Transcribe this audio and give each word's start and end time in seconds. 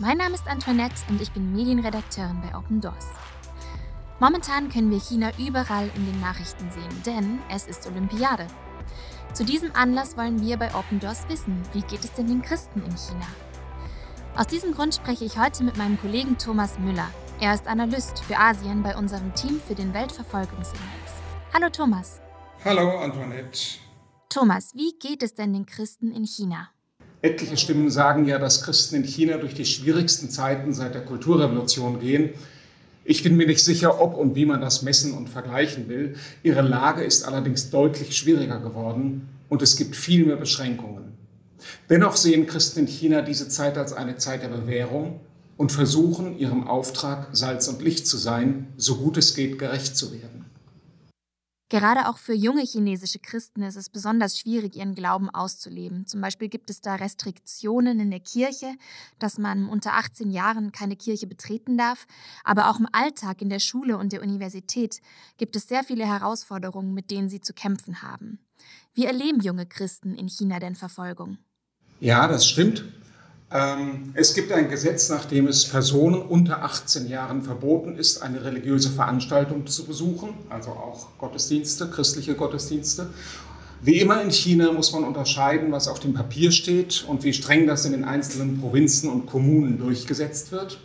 Mein 0.00 0.16
Name 0.16 0.32
ist 0.34 0.48
Antoinette 0.48 0.94
und 1.10 1.20
ich 1.20 1.30
bin 1.30 1.52
Medienredakteurin 1.52 2.40
bei 2.40 2.56
Open 2.56 2.80
Doors. 2.80 3.04
Momentan 4.18 4.70
können 4.70 4.90
wir 4.90 4.98
China 4.98 5.30
überall 5.38 5.90
in 5.94 6.06
den 6.06 6.18
Nachrichten 6.22 6.70
sehen, 6.70 7.02
denn 7.04 7.38
es 7.50 7.66
ist 7.66 7.86
Olympiade. 7.86 8.46
Zu 9.34 9.44
diesem 9.44 9.76
Anlass 9.76 10.16
wollen 10.16 10.40
wir 10.40 10.56
bei 10.56 10.74
Open 10.74 11.00
Doors 11.00 11.28
wissen, 11.28 11.62
wie 11.74 11.82
geht 11.82 12.02
es 12.02 12.14
denn 12.14 12.28
den 12.28 12.40
Christen 12.40 12.82
in 12.82 12.96
China? 12.96 13.26
Aus 14.34 14.46
diesem 14.46 14.72
Grund 14.72 14.94
spreche 14.94 15.26
ich 15.26 15.38
heute 15.38 15.64
mit 15.64 15.76
meinem 15.76 16.00
Kollegen 16.00 16.38
Thomas 16.38 16.78
Müller. 16.78 17.10
Er 17.38 17.52
ist 17.52 17.68
Analyst 17.68 18.20
für 18.20 18.38
Asien 18.38 18.82
bei 18.82 18.96
unserem 18.96 19.34
Team 19.34 19.60
für 19.60 19.74
den 19.74 19.92
Weltverfolgungsindex. 19.92 21.12
Hallo 21.52 21.68
Thomas. 21.68 22.22
Hallo 22.64 23.00
Antoinette. 23.00 23.78
Thomas, 24.30 24.74
wie 24.74 24.94
geht 24.98 25.22
es 25.22 25.34
denn 25.34 25.52
den 25.52 25.66
Christen 25.66 26.10
in 26.10 26.24
China? 26.24 26.70
Etliche 27.22 27.58
Stimmen 27.58 27.90
sagen 27.90 28.24
ja, 28.26 28.38
dass 28.38 28.62
Christen 28.62 28.96
in 28.96 29.04
China 29.04 29.36
durch 29.36 29.54
die 29.54 29.66
schwierigsten 29.66 30.30
Zeiten 30.30 30.72
seit 30.72 30.94
der 30.94 31.04
Kulturrevolution 31.04 32.00
gehen. 32.00 32.30
Ich 33.04 33.22
bin 33.22 33.36
mir 33.36 33.46
nicht 33.46 33.62
sicher, 33.62 34.00
ob 34.00 34.16
und 34.16 34.36
wie 34.36 34.46
man 34.46 34.60
das 34.60 34.82
messen 34.82 35.12
und 35.12 35.28
vergleichen 35.28 35.88
will. 35.88 36.16
Ihre 36.42 36.62
Lage 36.62 37.02
ist 37.02 37.24
allerdings 37.24 37.70
deutlich 37.70 38.16
schwieriger 38.16 38.60
geworden 38.60 39.28
und 39.48 39.60
es 39.60 39.76
gibt 39.76 39.96
viel 39.96 40.24
mehr 40.24 40.36
Beschränkungen. 40.36 41.12
Dennoch 41.90 42.16
sehen 42.16 42.46
Christen 42.46 42.80
in 42.80 42.86
China 42.86 43.20
diese 43.20 43.48
Zeit 43.48 43.76
als 43.76 43.92
eine 43.92 44.16
Zeit 44.16 44.42
der 44.42 44.48
Bewährung 44.48 45.20
und 45.58 45.72
versuchen, 45.72 46.38
ihrem 46.38 46.66
Auftrag 46.66 47.28
Salz 47.32 47.68
und 47.68 47.82
Licht 47.82 48.06
zu 48.06 48.16
sein, 48.16 48.68
so 48.78 48.96
gut 48.96 49.18
es 49.18 49.34
geht, 49.34 49.58
gerecht 49.58 49.94
zu 49.94 50.12
werden. 50.12 50.46
Gerade 51.70 52.08
auch 52.08 52.18
für 52.18 52.34
junge 52.34 52.62
chinesische 52.62 53.20
Christen 53.20 53.62
ist 53.62 53.76
es 53.76 53.88
besonders 53.88 54.36
schwierig, 54.36 54.74
ihren 54.74 54.96
Glauben 54.96 55.30
auszuleben. 55.30 56.04
Zum 56.04 56.20
Beispiel 56.20 56.48
gibt 56.48 56.68
es 56.68 56.80
da 56.80 56.96
Restriktionen 56.96 58.00
in 58.00 58.10
der 58.10 58.18
Kirche, 58.18 58.74
dass 59.20 59.38
man 59.38 59.68
unter 59.68 59.94
18 59.94 60.30
Jahren 60.32 60.72
keine 60.72 60.96
Kirche 60.96 61.28
betreten 61.28 61.78
darf. 61.78 62.08
Aber 62.42 62.70
auch 62.70 62.80
im 62.80 62.88
Alltag, 62.90 63.40
in 63.40 63.50
der 63.50 63.60
Schule 63.60 63.98
und 63.98 64.12
der 64.12 64.20
Universität 64.20 65.00
gibt 65.36 65.54
es 65.54 65.68
sehr 65.68 65.84
viele 65.84 66.04
Herausforderungen, 66.04 66.92
mit 66.92 67.12
denen 67.12 67.28
sie 67.28 67.40
zu 67.40 67.54
kämpfen 67.54 68.02
haben. 68.02 68.40
Wie 68.92 69.06
erleben 69.06 69.40
junge 69.40 69.64
Christen 69.64 70.16
in 70.16 70.28
China 70.28 70.58
denn 70.58 70.74
Verfolgung? 70.74 71.38
Ja, 72.00 72.26
das 72.26 72.48
stimmt. 72.48 72.84
Ähm, 73.52 74.12
es 74.14 74.34
gibt 74.34 74.52
ein 74.52 74.68
Gesetz, 74.68 75.08
nach 75.08 75.24
dem 75.24 75.48
es 75.48 75.66
Personen 75.66 76.22
unter 76.22 76.62
18 76.62 77.08
Jahren 77.08 77.42
verboten 77.42 77.96
ist, 77.96 78.22
eine 78.22 78.44
religiöse 78.44 78.90
Veranstaltung 78.90 79.66
zu 79.66 79.86
besuchen, 79.86 80.34
also 80.48 80.70
auch 80.70 81.08
Gottesdienste, 81.18 81.88
christliche 81.90 82.34
Gottesdienste. 82.34 83.10
Wie 83.82 83.98
immer 83.98 84.22
in 84.22 84.30
China 84.30 84.70
muss 84.72 84.92
man 84.92 85.04
unterscheiden, 85.04 85.72
was 85.72 85.88
auf 85.88 85.98
dem 85.98 86.14
Papier 86.14 86.52
steht 86.52 87.04
und 87.08 87.24
wie 87.24 87.32
streng 87.32 87.66
das 87.66 87.84
in 87.86 87.92
den 87.92 88.04
einzelnen 88.04 88.60
Provinzen 88.60 89.10
und 89.10 89.26
Kommunen 89.26 89.78
durchgesetzt 89.78 90.52
wird. 90.52 90.78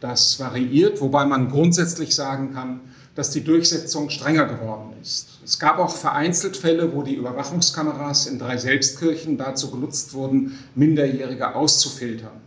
Das 0.00 0.38
variiert, 0.40 1.00
wobei 1.00 1.24
man 1.24 1.48
grundsätzlich 1.48 2.14
sagen 2.14 2.52
kann, 2.52 2.80
dass 3.14 3.30
die 3.30 3.44
Durchsetzung 3.44 4.08
strenger 4.10 4.46
geworden 4.46 4.94
ist. 5.02 5.40
Es 5.44 5.58
gab 5.58 5.78
auch 5.78 5.94
vereinzelt 5.94 6.56
Fälle, 6.56 6.94
wo 6.94 7.02
die 7.02 7.14
Überwachungskameras 7.14 8.26
in 8.26 8.38
drei 8.38 8.56
Selbstkirchen 8.56 9.36
dazu 9.36 9.70
genutzt 9.70 10.14
wurden, 10.14 10.58
Minderjährige 10.74 11.54
auszufiltern. 11.54 12.40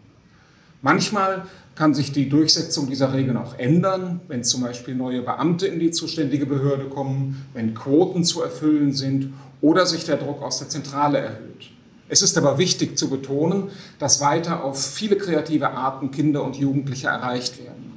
Manchmal 0.81 1.45
kann 1.75 1.93
sich 1.93 2.11
die 2.11 2.29
Durchsetzung 2.29 2.87
dieser 2.87 3.13
Regeln 3.13 3.37
auch 3.37 3.59
ändern, 3.59 4.21
wenn 4.27 4.43
zum 4.43 4.61
Beispiel 4.61 4.95
neue 4.95 5.21
Beamte 5.21 5.67
in 5.67 5.79
die 5.79 5.91
zuständige 5.91 6.45
Behörde 6.45 6.85
kommen, 6.85 7.45
wenn 7.53 7.73
Quoten 7.73 8.23
zu 8.23 8.41
erfüllen 8.41 8.93
sind 8.93 9.33
oder 9.61 9.85
sich 9.85 10.05
der 10.05 10.17
Druck 10.17 10.41
aus 10.41 10.59
der 10.59 10.69
Zentrale 10.69 11.19
erhöht. 11.19 11.71
Es 12.07 12.21
ist 12.21 12.37
aber 12.37 12.57
wichtig 12.57 12.97
zu 12.97 13.09
betonen, 13.09 13.69
dass 13.99 14.21
weiter 14.21 14.63
auf 14.63 14.83
viele 14.83 15.17
kreative 15.17 15.71
Arten 15.71 16.11
Kinder 16.11 16.43
und 16.43 16.55
Jugendliche 16.55 17.07
erreicht 17.07 17.59
werden. 17.59 17.93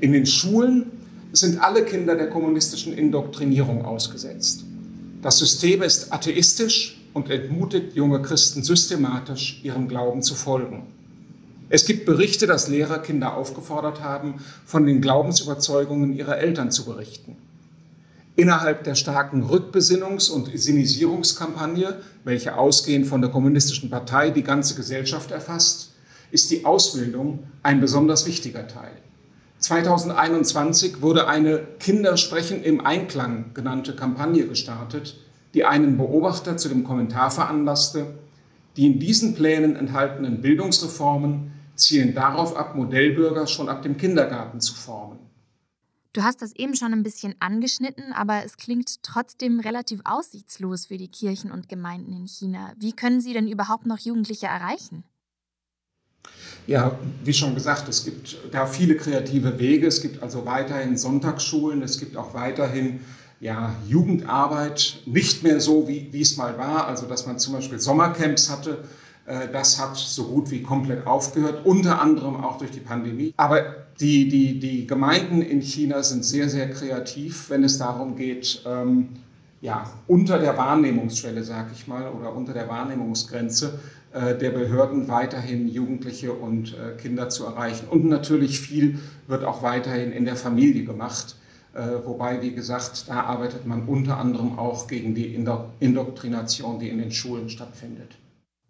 In 0.00 0.12
den 0.12 0.26
Schulen 0.26 0.90
sind 1.32 1.60
alle 1.60 1.84
Kinder 1.84 2.14
der 2.14 2.30
kommunistischen 2.30 2.96
Indoktrinierung 2.96 3.84
ausgesetzt. 3.84 4.64
Das 5.22 5.38
System 5.38 5.82
ist 5.82 6.12
atheistisch 6.12 7.00
und 7.14 7.30
entmutigt 7.30 7.94
junge 7.94 8.22
Christen 8.22 8.62
systematisch, 8.62 9.60
ihrem 9.62 9.88
Glauben 9.88 10.22
zu 10.22 10.34
folgen. 10.34 10.86
Es 11.68 11.84
gibt 11.84 12.06
Berichte, 12.06 12.46
dass 12.46 12.68
Lehrer 12.68 13.00
Kinder 13.00 13.36
aufgefordert 13.36 14.02
haben, 14.02 14.34
von 14.64 14.86
den 14.86 15.00
Glaubensüberzeugungen 15.00 16.14
ihrer 16.14 16.38
Eltern 16.38 16.70
zu 16.70 16.84
berichten. 16.84 17.36
Innerhalb 18.36 18.84
der 18.84 18.94
starken 18.94 19.44
Rückbesinnungs- 19.48 20.30
und 20.30 20.50
Sinisierungskampagne, 20.54 22.00
welche 22.22 22.56
ausgehend 22.56 23.06
von 23.06 23.22
der 23.22 23.30
Kommunistischen 23.30 23.88
Partei 23.88 24.30
die 24.30 24.44
ganze 24.44 24.74
Gesellschaft 24.74 25.30
erfasst, 25.30 25.92
ist 26.30 26.50
die 26.50 26.64
Ausbildung 26.64 27.38
ein 27.62 27.80
besonders 27.80 28.26
wichtiger 28.26 28.68
Teil. 28.68 28.92
2021 29.66 31.02
wurde 31.02 31.26
eine 31.26 31.58
Kinder 31.80 32.16
sprechen 32.16 32.62
im 32.62 32.86
Einklang 32.86 33.52
genannte 33.52 33.96
Kampagne 33.96 34.46
gestartet, 34.46 35.18
die 35.54 35.64
einen 35.64 35.98
Beobachter 35.98 36.56
zu 36.56 36.68
dem 36.68 36.84
Kommentar 36.84 37.32
veranlasste, 37.32 38.14
die 38.76 38.86
in 38.86 39.00
diesen 39.00 39.34
Plänen 39.34 39.74
enthaltenen 39.74 40.40
Bildungsreformen 40.40 41.50
zielen 41.74 42.14
darauf 42.14 42.56
ab, 42.56 42.76
Modellbürger 42.76 43.48
schon 43.48 43.68
ab 43.68 43.82
dem 43.82 43.96
Kindergarten 43.96 44.60
zu 44.60 44.72
formen. 44.72 45.18
Du 46.12 46.22
hast 46.22 46.42
das 46.42 46.54
eben 46.54 46.76
schon 46.76 46.92
ein 46.92 47.02
bisschen 47.02 47.34
angeschnitten, 47.40 48.12
aber 48.12 48.44
es 48.44 48.58
klingt 48.58 49.02
trotzdem 49.02 49.58
relativ 49.58 50.00
aussichtslos 50.04 50.86
für 50.86 50.96
die 50.96 51.08
Kirchen 51.08 51.50
und 51.50 51.68
Gemeinden 51.68 52.12
in 52.12 52.28
China. 52.28 52.72
Wie 52.78 52.92
können 52.92 53.20
sie 53.20 53.32
denn 53.32 53.48
überhaupt 53.48 53.84
noch 53.84 53.98
Jugendliche 53.98 54.46
erreichen? 54.46 55.02
Ja, 56.66 56.98
wie 57.22 57.32
schon 57.32 57.54
gesagt, 57.54 57.88
es 57.88 58.04
gibt 58.04 58.38
da 58.50 58.66
viele 58.66 58.96
kreative 58.96 59.58
Wege. 59.58 59.86
Es 59.86 60.02
gibt 60.02 60.22
also 60.22 60.44
weiterhin 60.46 60.96
Sonntagsschulen, 60.96 61.82
es 61.82 61.98
gibt 61.98 62.16
auch 62.16 62.34
weiterhin 62.34 63.00
ja, 63.40 63.74
Jugendarbeit, 63.86 65.02
nicht 65.06 65.42
mehr 65.42 65.60
so, 65.60 65.86
wie, 65.86 66.08
wie 66.10 66.22
es 66.22 66.36
mal 66.36 66.56
war, 66.58 66.86
also 66.86 67.06
dass 67.06 67.26
man 67.26 67.38
zum 67.38 67.54
Beispiel 67.54 67.78
Sommercamps 67.78 68.50
hatte. 68.50 68.78
Äh, 69.26 69.48
das 69.52 69.80
hat 69.80 69.96
so 69.96 70.24
gut 70.24 70.50
wie 70.50 70.62
komplett 70.62 71.06
aufgehört, 71.06 71.64
unter 71.64 72.00
anderem 72.00 72.36
auch 72.42 72.58
durch 72.58 72.70
die 72.70 72.80
Pandemie. 72.80 73.34
Aber 73.36 73.86
die, 74.00 74.28
die, 74.28 74.58
die 74.58 74.86
Gemeinden 74.86 75.42
in 75.42 75.60
China 75.60 76.02
sind 76.02 76.24
sehr, 76.24 76.48
sehr 76.48 76.70
kreativ, 76.70 77.50
wenn 77.50 77.64
es 77.64 77.78
darum 77.78 78.16
geht, 78.16 78.62
ähm, 78.66 79.08
ja, 79.60 79.90
unter 80.06 80.38
der 80.38 80.56
Wahrnehmungsschwelle, 80.56 81.42
sage 81.42 81.70
ich 81.74 81.86
mal, 81.86 82.08
oder 82.10 82.34
unter 82.34 82.52
der 82.52 82.68
Wahrnehmungsgrenze 82.68 83.78
der 84.38 84.50
Behörden 84.50 85.08
weiterhin 85.08 85.68
Jugendliche 85.68 86.32
und 86.32 86.74
äh, 86.74 86.96
Kinder 86.96 87.28
zu 87.28 87.44
erreichen. 87.44 87.86
Und 87.88 88.06
natürlich 88.06 88.60
viel 88.60 88.98
wird 89.26 89.44
auch 89.44 89.62
weiterhin 89.62 90.12
in 90.12 90.24
der 90.24 90.36
Familie 90.36 90.84
gemacht. 90.84 91.36
Äh, 91.74 92.04
wobei, 92.04 92.40
wie 92.40 92.52
gesagt, 92.52 93.08
da 93.08 93.24
arbeitet 93.24 93.66
man 93.66 93.86
unter 93.86 94.16
anderem 94.16 94.58
auch 94.58 94.86
gegen 94.86 95.14
die 95.14 95.34
Indoktrination, 95.34 96.78
die 96.78 96.88
in 96.88 96.98
den 96.98 97.12
Schulen 97.12 97.50
stattfindet. 97.50 98.16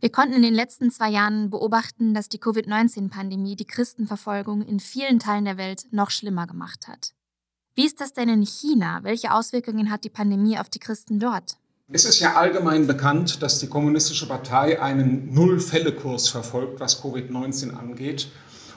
Wir 0.01 0.11
konnten 0.11 0.35
in 0.35 0.43
den 0.43 0.55
letzten 0.55 0.91
zwei 0.91 1.11
Jahren 1.11 1.49
beobachten, 1.49 2.13
dass 2.13 2.29
die 2.29 2.39
Covid-19-Pandemie 2.39 3.57
die 3.57 3.65
Christenverfolgung 3.65 4.63
in 4.63 4.81
vielen 4.81 5.21
Teilen 5.21 5.45
der 5.45 5.57
Welt 5.57 5.87
noch 5.91 6.11
schlimmer 6.11 6.47
gemacht 6.47 6.89
hat. 6.89 7.13
Wie 7.77 7.87
ist 7.87 8.01
das 8.01 8.13
denn 8.13 8.29
in 8.29 8.43
China? 8.45 9.01
Welche 9.03 9.33
Auswirkungen 9.33 9.91
hat 9.91 10.05
die 10.05 10.11
Pandemie 10.11 10.59
auf 10.59 10.69
die 10.69 10.79
Christen 10.79 11.19
dort? 11.19 11.59
Es 11.89 12.05
ist 12.05 12.19
ja 12.19 12.35
allgemein 12.35 12.89
bekannt, 12.89 13.45
dass 13.45 13.61
die 13.61 13.69
Kommunistische 13.69 14.27
Partei 14.27 14.83
einen 14.83 15.33
Null-Fälle-Kurs 15.33 16.29
verfolgt, 16.29 16.81
was 16.81 17.01
Covid-19 17.01 17.75
angeht. 17.75 18.27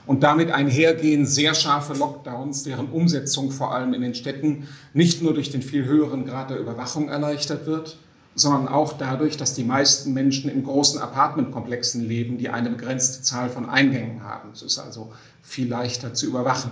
Und 0.06 0.22
damit 0.22 0.52
einhergehen 0.52 1.26
sehr 1.26 1.56
scharfe 1.56 1.94
Lockdowns, 1.96 2.62
deren 2.62 2.90
Umsetzung 2.90 3.50
vor 3.50 3.74
allem 3.74 3.96
in 3.96 4.04
den 4.04 4.14
Städten 4.14 4.68
nicht 4.94 5.24
nur 5.24 5.34
durch 5.34 5.50
den 5.50 5.64
viel 5.64 5.86
höheren 5.86 6.28
Grad 6.28 6.52
der 6.52 6.60
Überwachung 6.60 7.10
erleichtert 7.10 7.66
wird, 7.66 7.98
sondern 8.36 8.68
auch 8.68 8.94
dadurch, 8.94 9.38
dass 9.38 9.56
die 9.56 9.64
meisten 9.64 10.14
Menschen 10.14 10.52
in 10.52 10.64
großen 10.64 11.02
Apartmentkomplexen 11.02 12.08
leben, 12.08 12.38
die 12.38 12.50
eine 12.50 12.70
begrenzte 12.70 13.24
Zahl 13.24 13.50
von 13.50 13.68
Eingängen 13.68 14.24
haben. 14.24 14.52
Es 14.54 14.62
ist 14.62 14.78
also 14.78 15.12
viel 15.42 15.68
leichter 15.68 16.14
zu 16.14 16.28
überwachen. 16.28 16.72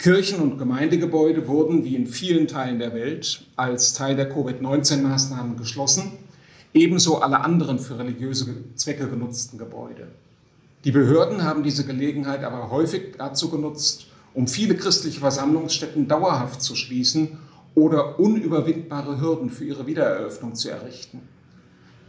Kirchen- 0.00 0.40
und 0.40 0.56
Gemeindegebäude 0.56 1.46
wurden, 1.46 1.84
wie 1.84 1.94
in 1.94 2.06
vielen 2.06 2.48
Teilen 2.48 2.78
der 2.78 2.94
Welt, 2.94 3.44
als 3.56 3.92
Teil 3.92 4.16
der 4.16 4.32
Covid-19-Maßnahmen 4.32 5.58
geschlossen, 5.58 6.12
ebenso 6.72 7.20
alle 7.20 7.42
anderen 7.42 7.78
für 7.78 7.98
religiöse 7.98 8.46
Zwecke 8.76 9.06
genutzten 9.08 9.58
Gebäude. 9.58 10.08
Die 10.84 10.90
Behörden 10.90 11.44
haben 11.44 11.62
diese 11.62 11.84
Gelegenheit 11.84 12.44
aber 12.44 12.70
häufig 12.70 13.16
dazu 13.18 13.50
genutzt, 13.50 14.06
um 14.32 14.48
viele 14.48 14.74
christliche 14.74 15.20
Versammlungsstätten 15.20 16.08
dauerhaft 16.08 16.62
zu 16.62 16.76
schließen 16.76 17.36
oder 17.74 18.18
unüberwindbare 18.18 19.20
Hürden 19.20 19.50
für 19.50 19.66
ihre 19.66 19.86
Wiedereröffnung 19.86 20.54
zu 20.54 20.70
errichten. 20.70 21.20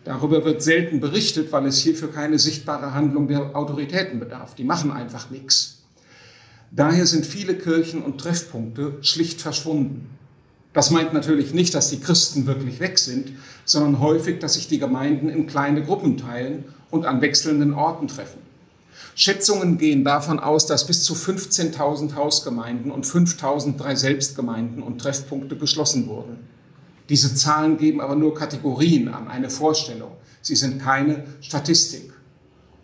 Darüber 0.05 0.45
wird 0.45 0.63
selten 0.63 1.01
berichtet, 1.01 1.51
weil 1.51 1.65
es 1.65 1.81
hierfür 1.81 2.09
keine 2.09 2.39
sichtbare 2.39 2.93
Handlung 2.93 3.27
der 3.27 3.53
Autoritäten 3.53 4.21
bedarf. 4.21 4.55
Die 4.55 4.63
machen 4.63 4.91
einfach 4.91 5.29
nichts. 5.29 5.70
Daher 6.71 7.06
sind 7.06 7.25
viele 7.25 7.56
Kirchen 7.56 8.01
und 8.01 8.19
Treffpunkte 8.19 8.97
schlicht 9.01 9.41
verschwunden. 9.41 10.09
Das 10.71 10.89
meint 10.89 11.13
natürlich 11.13 11.53
nicht, 11.53 11.73
dass 11.73 11.89
die 11.89 12.00
Christen 12.00 12.45
wirklich 12.45 12.79
weg 12.79 12.97
sind, 12.97 13.33
sondern 13.65 14.00
häufig, 14.00 14.39
dass 14.39 14.53
sich 14.53 14.69
die 14.69 14.79
Gemeinden 14.79 15.27
in 15.27 15.47
kleine 15.47 15.83
Gruppen 15.83 16.15
teilen 16.15 16.63
und 16.89 17.06
an 17.06 17.19
wechselnden 17.19 17.73
Orten 17.73 18.07
treffen. 18.07 18.39
Schätzungen 19.15 19.77
gehen 19.77 20.06
davon 20.06 20.39
aus, 20.39 20.65
dass 20.65 20.88
bis 20.88 21.03
zu 21.03 21.13
15.000 21.13 22.15
Hausgemeinden 22.15 22.89
und 22.89 23.06
5.000 23.06 23.77
drei 23.77 23.95
Selbstgemeinden 23.95 24.81
und 24.81 25.00
Treffpunkte 25.00 25.57
geschlossen 25.57 26.07
wurden. 26.07 26.39
Diese 27.09 27.35
Zahlen 27.35 27.77
geben 27.77 28.00
aber 28.00 28.15
nur 28.15 28.33
Kategorien 28.33 29.09
an, 29.09 29.27
eine 29.27 29.50
Vorstellung. 29.50 30.12
Sie 30.41 30.56
sind 30.56 30.81
keine 30.81 31.25
Statistik. 31.41 32.13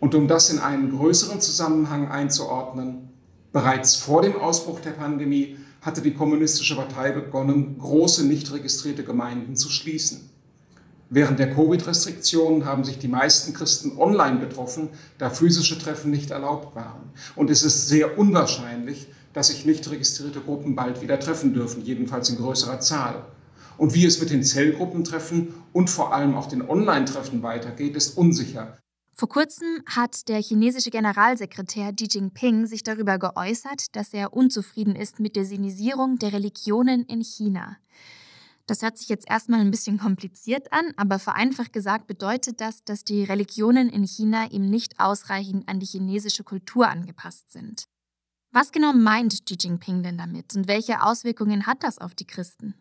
Und 0.00 0.14
um 0.14 0.28
das 0.28 0.50
in 0.50 0.58
einen 0.58 0.90
größeren 0.90 1.40
Zusammenhang 1.40 2.08
einzuordnen, 2.08 3.08
bereits 3.52 3.96
vor 3.96 4.22
dem 4.22 4.36
Ausbruch 4.36 4.80
der 4.80 4.92
Pandemie 4.92 5.56
hatte 5.80 6.02
die 6.02 6.14
Kommunistische 6.14 6.76
Partei 6.76 7.12
begonnen, 7.12 7.78
große 7.78 8.26
nicht 8.26 8.52
registrierte 8.52 9.04
Gemeinden 9.04 9.56
zu 9.56 9.70
schließen. 9.70 10.28
Während 11.10 11.38
der 11.38 11.54
Covid-Restriktionen 11.54 12.66
haben 12.66 12.84
sich 12.84 12.98
die 12.98 13.08
meisten 13.08 13.54
Christen 13.54 13.96
online 13.96 14.40
getroffen, 14.40 14.90
da 15.16 15.30
physische 15.30 15.78
Treffen 15.78 16.10
nicht 16.10 16.30
erlaubt 16.30 16.76
waren. 16.76 17.10
Und 17.34 17.48
es 17.48 17.62
ist 17.62 17.88
sehr 17.88 18.18
unwahrscheinlich, 18.18 19.06
dass 19.32 19.46
sich 19.46 19.64
nicht 19.64 19.90
registrierte 19.90 20.40
Gruppen 20.40 20.74
bald 20.74 21.00
wieder 21.00 21.18
treffen 21.18 21.54
dürfen, 21.54 21.82
jedenfalls 21.82 22.28
in 22.28 22.36
größerer 22.36 22.80
Zahl. 22.80 23.24
Und 23.78 23.94
wie 23.94 24.04
es 24.04 24.20
mit 24.20 24.30
den 24.30 24.42
Zellgruppentreffen 24.42 25.54
und 25.72 25.88
vor 25.88 26.12
allem 26.12 26.34
auch 26.34 26.46
den 26.46 26.68
Online-Treffen 26.68 27.42
weitergeht, 27.42 27.96
ist 27.96 28.18
unsicher. 28.18 28.76
Vor 29.18 29.28
kurzem 29.28 29.82
hat 29.84 30.28
der 30.28 30.40
chinesische 30.40 30.90
Generalsekretär 30.90 31.92
Xi 31.92 32.06
Jinping 32.08 32.66
sich 32.66 32.84
darüber 32.84 33.18
geäußert, 33.18 33.96
dass 33.96 34.14
er 34.14 34.32
unzufrieden 34.32 34.94
ist 34.94 35.18
mit 35.18 35.34
der 35.34 35.44
Sinisierung 35.44 36.20
der 36.20 36.32
Religionen 36.32 37.02
in 37.02 37.20
China. 37.20 37.78
Das 38.68 38.80
hört 38.80 38.96
sich 38.96 39.08
jetzt 39.08 39.28
erstmal 39.28 39.58
ein 39.58 39.72
bisschen 39.72 39.98
kompliziert 39.98 40.72
an, 40.72 40.92
aber 40.96 41.18
vereinfacht 41.18 41.72
gesagt 41.72 42.06
bedeutet 42.06 42.60
das, 42.60 42.84
dass 42.84 43.02
die 43.02 43.24
Religionen 43.24 43.88
in 43.88 44.04
China 44.04 44.52
ihm 44.52 44.70
nicht 44.70 45.00
ausreichend 45.00 45.68
an 45.68 45.80
die 45.80 45.86
chinesische 45.86 46.44
Kultur 46.44 46.88
angepasst 46.88 47.50
sind. 47.50 47.86
Was 48.52 48.70
genau 48.70 48.92
meint 48.92 49.44
Xi 49.44 49.56
Jinping 49.58 50.04
denn 50.04 50.16
damit 50.16 50.54
und 50.54 50.68
welche 50.68 51.02
Auswirkungen 51.02 51.66
hat 51.66 51.82
das 51.82 51.98
auf 51.98 52.14
die 52.14 52.26
Christen? 52.26 52.74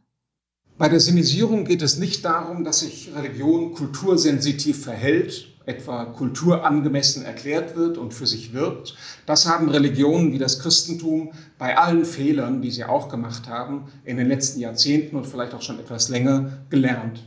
Bei 0.77 0.87
der 0.87 0.99
Sinisierung 0.99 1.65
geht 1.65 1.81
es 1.81 1.97
nicht 1.97 2.23
darum, 2.23 2.63
dass 2.63 2.81
sich 2.81 3.11
Religion 3.15 3.73
kultursensitiv 3.73 4.83
verhält, 4.83 5.56
etwa 5.67 6.05
kulturangemessen 6.05 7.25
erklärt 7.25 7.75
wird 7.75 7.97
und 7.97 8.13
für 8.13 8.25
sich 8.25 8.53
wirbt. 8.53 8.95
Das 9.25 9.45
haben 9.47 9.69
Religionen 9.69 10.31
wie 10.31 10.37
das 10.37 10.59
Christentum 10.59 11.31
bei 11.59 11.77
allen 11.77 12.05
Fehlern, 12.05 12.61
die 12.61 12.71
sie 12.71 12.85
auch 12.85 13.09
gemacht 13.09 13.47
haben, 13.47 13.91
in 14.05 14.17
den 14.17 14.29
letzten 14.29 14.61
Jahrzehnten 14.61 15.17
und 15.17 15.27
vielleicht 15.27 15.53
auch 15.53 15.61
schon 15.61 15.79
etwas 15.79 16.07
länger 16.07 16.53
gelernt. 16.69 17.21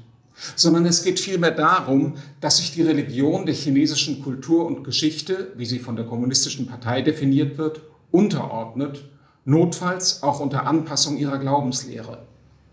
Sondern 0.57 0.87
es 0.87 1.05
geht 1.05 1.21
vielmehr 1.21 1.51
darum, 1.51 2.15
dass 2.41 2.57
sich 2.57 2.73
die 2.73 2.81
Religion 2.81 3.45
der 3.45 3.55
chinesischen 3.55 4.23
Kultur 4.23 4.65
und 4.65 4.85
Geschichte, 4.85 5.53
wie 5.57 5.67
sie 5.67 5.79
von 5.79 5.97
der 5.97 6.07
Kommunistischen 6.07 6.67
Partei 6.67 7.03
definiert 7.03 7.59
wird, 7.59 7.83
unterordnet, 8.11 9.05
notfalls 9.45 10.23
auch 10.23 10.41
unter 10.41 10.67
Anpassung 10.67 11.19
ihrer 11.19 11.39
Glaubenslehre. 11.39 12.23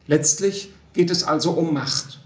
Letztlich 0.08 0.72
geht 0.94 1.12
es 1.12 1.26
also 1.26 1.52
um 1.52 1.74
Macht. 1.74 2.22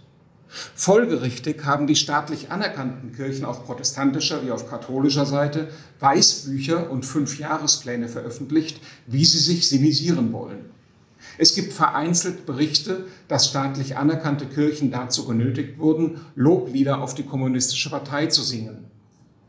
Folgerichtig 0.76 1.64
haben 1.64 1.88
die 1.88 1.96
staatlich 1.96 2.52
anerkannten 2.52 3.14
Kirchen 3.14 3.46
auf 3.46 3.66
protestantischer 3.66 4.46
wie 4.46 4.52
auf 4.52 4.70
katholischer 4.70 5.26
Seite 5.26 5.70
Weißbücher 6.00 6.92
und 6.92 7.06
Fünfjahrespläne 7.06 8.10
veröffentlicht, 8.10 8.82
wie 9.08 9.24
sie 9.24 9.40
sich 9.40 9.70
sinisieren 9.70 10.34
wollen. 10.34 10.72
Es 11.38 11.56
gibt 11.56 11.72
vereinzelt 11.72 12.46
Berichte, 12.46 13.06
dass 13.30 13.48
staatlich 13.48 13.96
anerkannte 13.96 14.46
Kirchen 14.46 14.92
dazu 14.92 15.26
genötigt 15.26 15.80
wurden, 15.80 16.20
Loblieder 16.36 17.02
auf 17.02 17.16
die 17.16 17.24
kommunistische 17.24 17.90
Partei 17.90 18.26
zu 18.26 18.44
singen. 18.44 18.86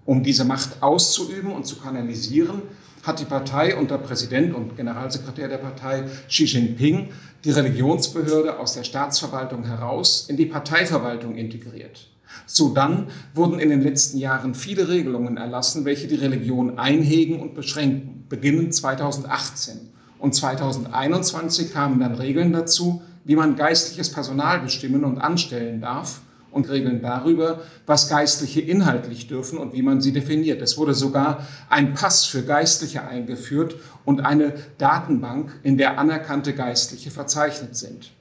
Um 0.04 0.22
diese 0.22 0.44
Macht 0.44 0.82
auszuüben 0.82 1.50
und 1.50 1.66
zu 1.66 1.76
kanalisieren, 1.76 2.62
hat 3.02 3.20
die 3.20 3.24
Partei 3.24 3.76
unter 3.76 3.98
Präsident 3.98 4.54
und 4.54 4.76
Generalsekretär 4.76 5.48
der 5.48 5.58
Partei 5.58 6.04
Xi 6.28 6.44
Jinping 6.44 7.08
die 7.44 7.50
Religionsbehörde 7.50 8.58
aus 8.58 8.74
der 8.74 8.84
Staatsverwaltung 8.84 9.64
heraus 9.64 10.26
in 10.28 10.36
die 10.36 10.46
Parteiverwaltung 10.46 11.34
integriert. 11.34 12.08
So 12.46 12.72
dann 12.72 13.08
wurden 13.34 13.58
in 13.58 13.68
den 13.68 13.82
letzten 13.82 14.18
Jahren 14.18 14.54
viele 14.54 14.88
Regelungen 14.88 15.36
erlassen, 15.36 15.84
welche 15.84 16.06
die 16.06 16.14
Religion 16.14 16.78
einhegen 16.78 17.40
und 17.40 17.54
beschränken, 17.54 18.24
beginnend 18.28 18.74
2018. 18.74 19.92
Und 20.18 20.34
2021 20.34 21.72
kamen 21.72 22.00
dann 22.00 22.14
Regeln 22.14 22.52
dazu, 22.52 23.02
wie 23.24 23.36
man 23.36 23.56
geistliches 23.56 24.10
Personal 24.10 24.60
bestimmen 24.60 25.04
und 25.04 25.18
anstellen 25.18 25.80
darf 25.80 26.20
und 26.52 26.68
Regeln 26.68 27.02
darüber, 27.02 27.62
was 27.86 28.08
Geistliche 28.08 28.60
inhaltlich 28.60 29.26
dürfen 29.26 29.58
und 29.58 29.72
wie 29.72 29.82
man 29.82 30.00
sie 30.00 30.12
definiert. 30.12 30.62
Es 30.62 30.78
wurde 30.78 30.94
sogar 30.94 31.46
ein 31.68 31.94
Pass 31.94 32.24
für 32.24 32.42
Geistliche 32.42 33.02
eingeführt 33.02 33.76
und 34.04 34.20
eine 34.20 34.54
Datenbank, 34.78 35.58
in 35.62 35.78
der 35.78 35.98
anerkannte 35.98 36.54
Geistliche 36.54 37.10
verzeichnet 37.10 37.76
sind. 37.76 38.12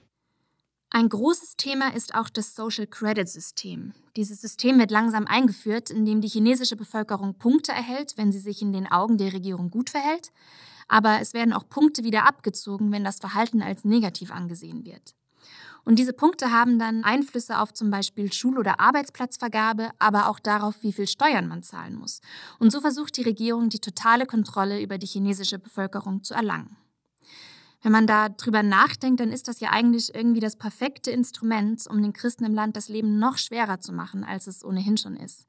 Ein 0.94 1.08
großes 1.08 1.56
Thema 1.56 1.96
ist 1.96 2.16
auch 2.16 2.30
das 2.30 2.54
Social 2.54 2.86
Credit 2.86 3.28
System. 3.28 3.94
Dieses 4.18 4.42
System 4.42 4.78
wird 4.78 4.92
langsam 4.92 5.26
eingeführt, 5.26 5.90
indem 5.90 6.20
die 6.20 6.28
chinesische 6.28 6.76
Bevölkerung 6.76 7.36
Punkte 7.36 7.72
erhält, 7.72 8.18
wenn 8.18 8.34
sie 8.34 8.40
sich 8.40 8.62
in 8.62 8.74
den 8.74 8.92
Augen 8.92 9.18
der 9.18 9.32
Regierung 9.32 9.70
gut 9.70 9.90
verhält, 9.90 10.32
aber 10.90 11.22
es 11.22 11.34
werden 11.34 11.54
auch 11.54 11.70
Punkte 11.70 12.04
wieder 12.04 12.28
abgezogen, 12.28 12.92
wenn 12.92 13.06
das 13.06 13.20
Verhalten 13.20 13.62
als 13.62 13.86
negativ 13.86 14.32
angesehen 14.32 14.84
wird. 14.86 15.16
Und 15.84 15.98
diese 15.98 16.14
Punkte 16.14 16.52
haben 16.52 16.78
dann 16.78 17.04
Einflüsse 17.04 17.60
auf 17.60 17.74
zum 17.74 17.90
Beispiel 17.90 18.32
Schul- 18.32 18.60
oder 18.60 18.80
Arbeitsplatzvergabe, 18.80 19.90
aber 20.00 20.30
auch 20.30 20.40
darauf, 20.40 20.84
wie 20.84 20.94
viel 20.94 21.08
Steuern 21.08 21.48
man 21.48 21.64
zahlen 21.64 21.96
muss. 21.96 22.22
Und 22.60 22.72
so 22.72 22.82
versucht 22.82 23.18
die 23.18 23.24
Regierung, 23.24 23.70
die 23.70 23.80
totale 23.80 24.26
Kontrolle 24.26 24.82
über 24.82 24.98
die 24.98 25.08
chinesische 25.08 25.60
Bevölkerung 25.60 26.24
zu 26.24 26.34
erlangen. 26.34 26.78
Wenn 27.84 27.92
man 27.92 28.06
da 28.06 28.30
drüber 28.30 28.62
nachdenkt, 28.62 29.20
dann 29.20 29.32
ist 29.32 29.48
das 29.48 29.60
ja 29.60 29.72
eigentlich 29.72 30.14
irgendwie 30.14 30.40
das 30.40 30.56
perfekte 30.56 31.10
Instrument, 31.10 31.88
um 31.90 32.02
den 32.02 32.14
Christen 32.14 32.46
im 32.46 32.54
Land 32.54 32.78
das 32.78 32.90
Leben 32.90 33.18
noch 33.18 33.38
schwerer 33.38 33.80
zu 33.80 33.92
machen, 33.92 34.24
als 34.24 34.46
es 34.46 34.64
ohnehin 34.64 34.98
schon 34.98 35.16
ist. 35.16 35.48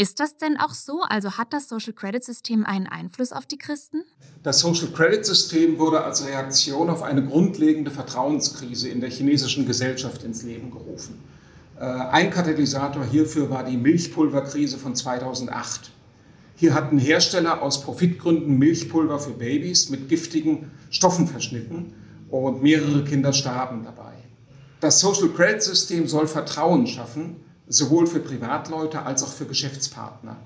Ist 0.00 0.20
das 0.20 0.36
denn 0.36 0.56
auch 0.58 0.74
so? 0.74 1.02
Also 1.02 1.38
hat 1.38 1.52
das 1.52 1.68
Social 1.68 1.92
Credit 1.92 2.22
System 2.22 2.64
einen 2.64 2.86
Einfluss 2.86 3.32
auf 3.32 3.46
die 3.46 3.58
Christen? 3.58 4.04
Das 4.44 4.60
Social 4.60 4.92
Credit 4.92 5.26
System 5.26 5.76
wurde 5.80 6.04
als 6.04 6.24
Reaktion 6.24 6.88
auf 6.88 7.02
eine 7.02 7.24
grundlegende 7.24 7.90
Vertrauenskrise 7.90 8.88
in 8.90 9.00
der 9.00 9.10
chinesischen 9.10 9.66
Gesellschaft 9.66 10.22
ins 10.22 10.44
Leben 10.44 10.70
gerufen. 10.70 11.18
Äh, 11.80 11.82
ein 11.82 12.30
Katalysator 12.30 13.04
hierfür 13.04 13.50
war 13.50 13.64
die 13.64 13.76
Milchpulverkrise 13.76 14.78
von 14.78 14.94
2008. 14.94 15.90
Hier 16.54 16.74
hatten 16.74 16.98
Hersteller 16.98 17.60
aus 17.60 17.82
Profitgründen 17.82 18.56
Milchpulver 18.56 19.18
für 19.18 19.32
Babys 19.32 19.90
mit 19.90 20.08
giftigen 20.08 20.70
Stoffen 20.90 21.26
verschnitten 21.26 21.92
und 22.30 22.62
mehrere 22.62 23.02
Kinder 23.02 23.32
starben 23.32 23.82
dabei. 23.82 24.12
Das 24.78 25.00
Social 25.00 25.30
Credit 25.30 25.60
System 25.60 26.06
soll 26.06 26.28
Vertrauen 26.28 26.86
schaffen 26.86 27.47
sowohl 27.68 28.06
für 28.06 28.20
Privatleute 28.20 29.02
als 29.02 29.22
auch 29.22 29.32
für 29.32 29.46
Geschäftspartner. 29.46 30.36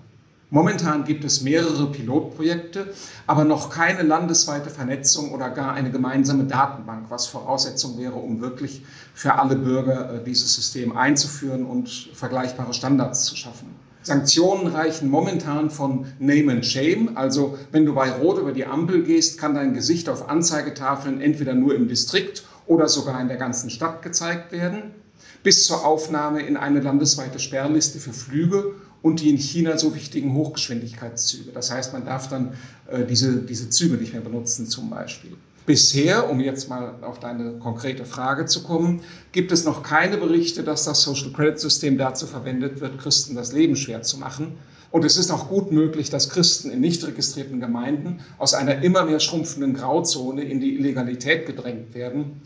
Momentan 0.50 1.05
gibt 1.05 1.25
es 1.25 1.41
mehrere 1.41 1.87
Pilotprojekte, 1.87 2.93
aber 3.26 3.45
noch 3.45 3.71
keine 3.71 4.02
landesweite 4.02 4.69
Vernetzung 4.69 5.33
oder 5.33 5.49
gar 5.49 5.73
eine 5.73 5.91
gemeinsame 5.91 6.45
Datenbank, 6.45 7.07
was 7.09 7.26
Voraussetzung 7.26 7.97
wäre, 7.97 8.17
um 8.17 8.43
wirklich 8.43 8.85
für 9.14 9.38
alle 9.38 9.57
Bürger 9.57 10.12
äh, 10.12 10.23
dieses 10.23 10.55
System 10.55 10.95
einzuführen 10.95 11.64
und 11.64 11.88
vergleichbare 12.12 12.75
Standards 12.75 13.25
zu 13.25 13.35
schaffen. 13.35 13.69
Sanktionen 14.02 14.67
reichen 14.67 15.09
momentan 15.09 15.71
von 15.71 16.05
Name 16.19 16.52
and 16.52 16.67
Shame, 16.67 17.12
also 17.14 17.57
wenn 17.71 17.87
du 17.87 17.95
bei 17.95 18.11
Rot 18.11 18.38
über 18.38 18.52
die 18.52 18.67
Ampel 18.67 19.05
gehst, 19.05 19.38
kann 19.38 19.55
dein 19.55 19.73
Gesicht 19.73 20.11
auf 20.11 20.29
Anzeigetafeln 20.29 21.23
entweder 21.23 21.55
nur 21.55 21.75
im 21.75 21.88
Distrikt 21.88 22.45
oder 22.67 22.88
sogar 22.88 23.19
in 23.23 23.29
der 23.29 23.38
ganzen 23.38 23.71
Stadt 23.71 24.02
gezeigt 24.02 24.52
werden 24.52 25.01
bis 25.42 25.66
zur 25.66 25.84
Aufnahme 25.84 26.42
in 26.42 26.56
eine 26.56 26.80
landesweite 26.80 27.38
Sperrliste 27.38 27.99
für 27.99 28.12
Flüge 28.12 28.75
und 29.02 29.20
die 29.20 29.30
in 29.30 29.37
China 29.37 29.76
so 29.76 29.94
wichtigen 29.94 30.34
Hochgeschwindigkeitszüge. 30.34 31.50
Das 31.52 31.72
heißt, 31.72 31.92
man 31.92 32.04
darf 32.04 32.28
dann 32.28 32.54
äh, 32.88 33.04
diese, 33.04 33.42
diese 33.42 33.68
Züge 33.68 33.96
nicht 33.96 34.12
mehr 34.12 34.22
benutzen 34.22 34.66
zum 34.66 34.90
Beispiel. 34.90 35.32
Bisher, 35.66 36.28
um 36.28 36.40
jetzt 36.40 36.68
mal 36.68 36.94
auf 37.02 37.20
deine 37.20 37.52
konkrete 37.58 38.04
Frage 38.04 38.46
zu 38.46 38.64
kommen, 38.64 39.02
gibt 39.30 39.52
es 39.52 39.64
noch 39.64 39.84
keine 39.84 40.16
Berichte, 40.16 40.64
dass 40.64 40.84
das 40.84 41.02
Social 41.02 41.32
Credit 41.32 41.58
System 41.58 41.99
dazu 41.99 42.26
verwendet 42.26 42.80
wird, 42.80 42.99
Christen 42.99 43.37
das 43.37 43.52
Leben 43.52 43.76
schwer 43.76 44.02
zu 44.02 44.18
machen. 44.18 44.56
Und 44.90 45.04
es 45.04 45.16
ist 45.16 45.30
auch 45.30 45.49
gut 45.49 45.70
möglich, 45.70 46.11
dass 46.11 46.30
Christen 46.30 46.70
in 46.70 46.80
nicht 46.80 47.06
registrierten 47.06 47.61
Gemeinden 47.61 48.20
aus 48.38 48.54
einer 48.54 48.82
immer 48.82 49.04
mehr 49.04 49.20
schrumpfenden 49.20 49.75
Grauzone 49.75 50.42
in 50.42 50.61
die 50.61 50.75
Illegalität 50.75 51.46
gedrängt 51.46 51.94
werden. 51.94 52.42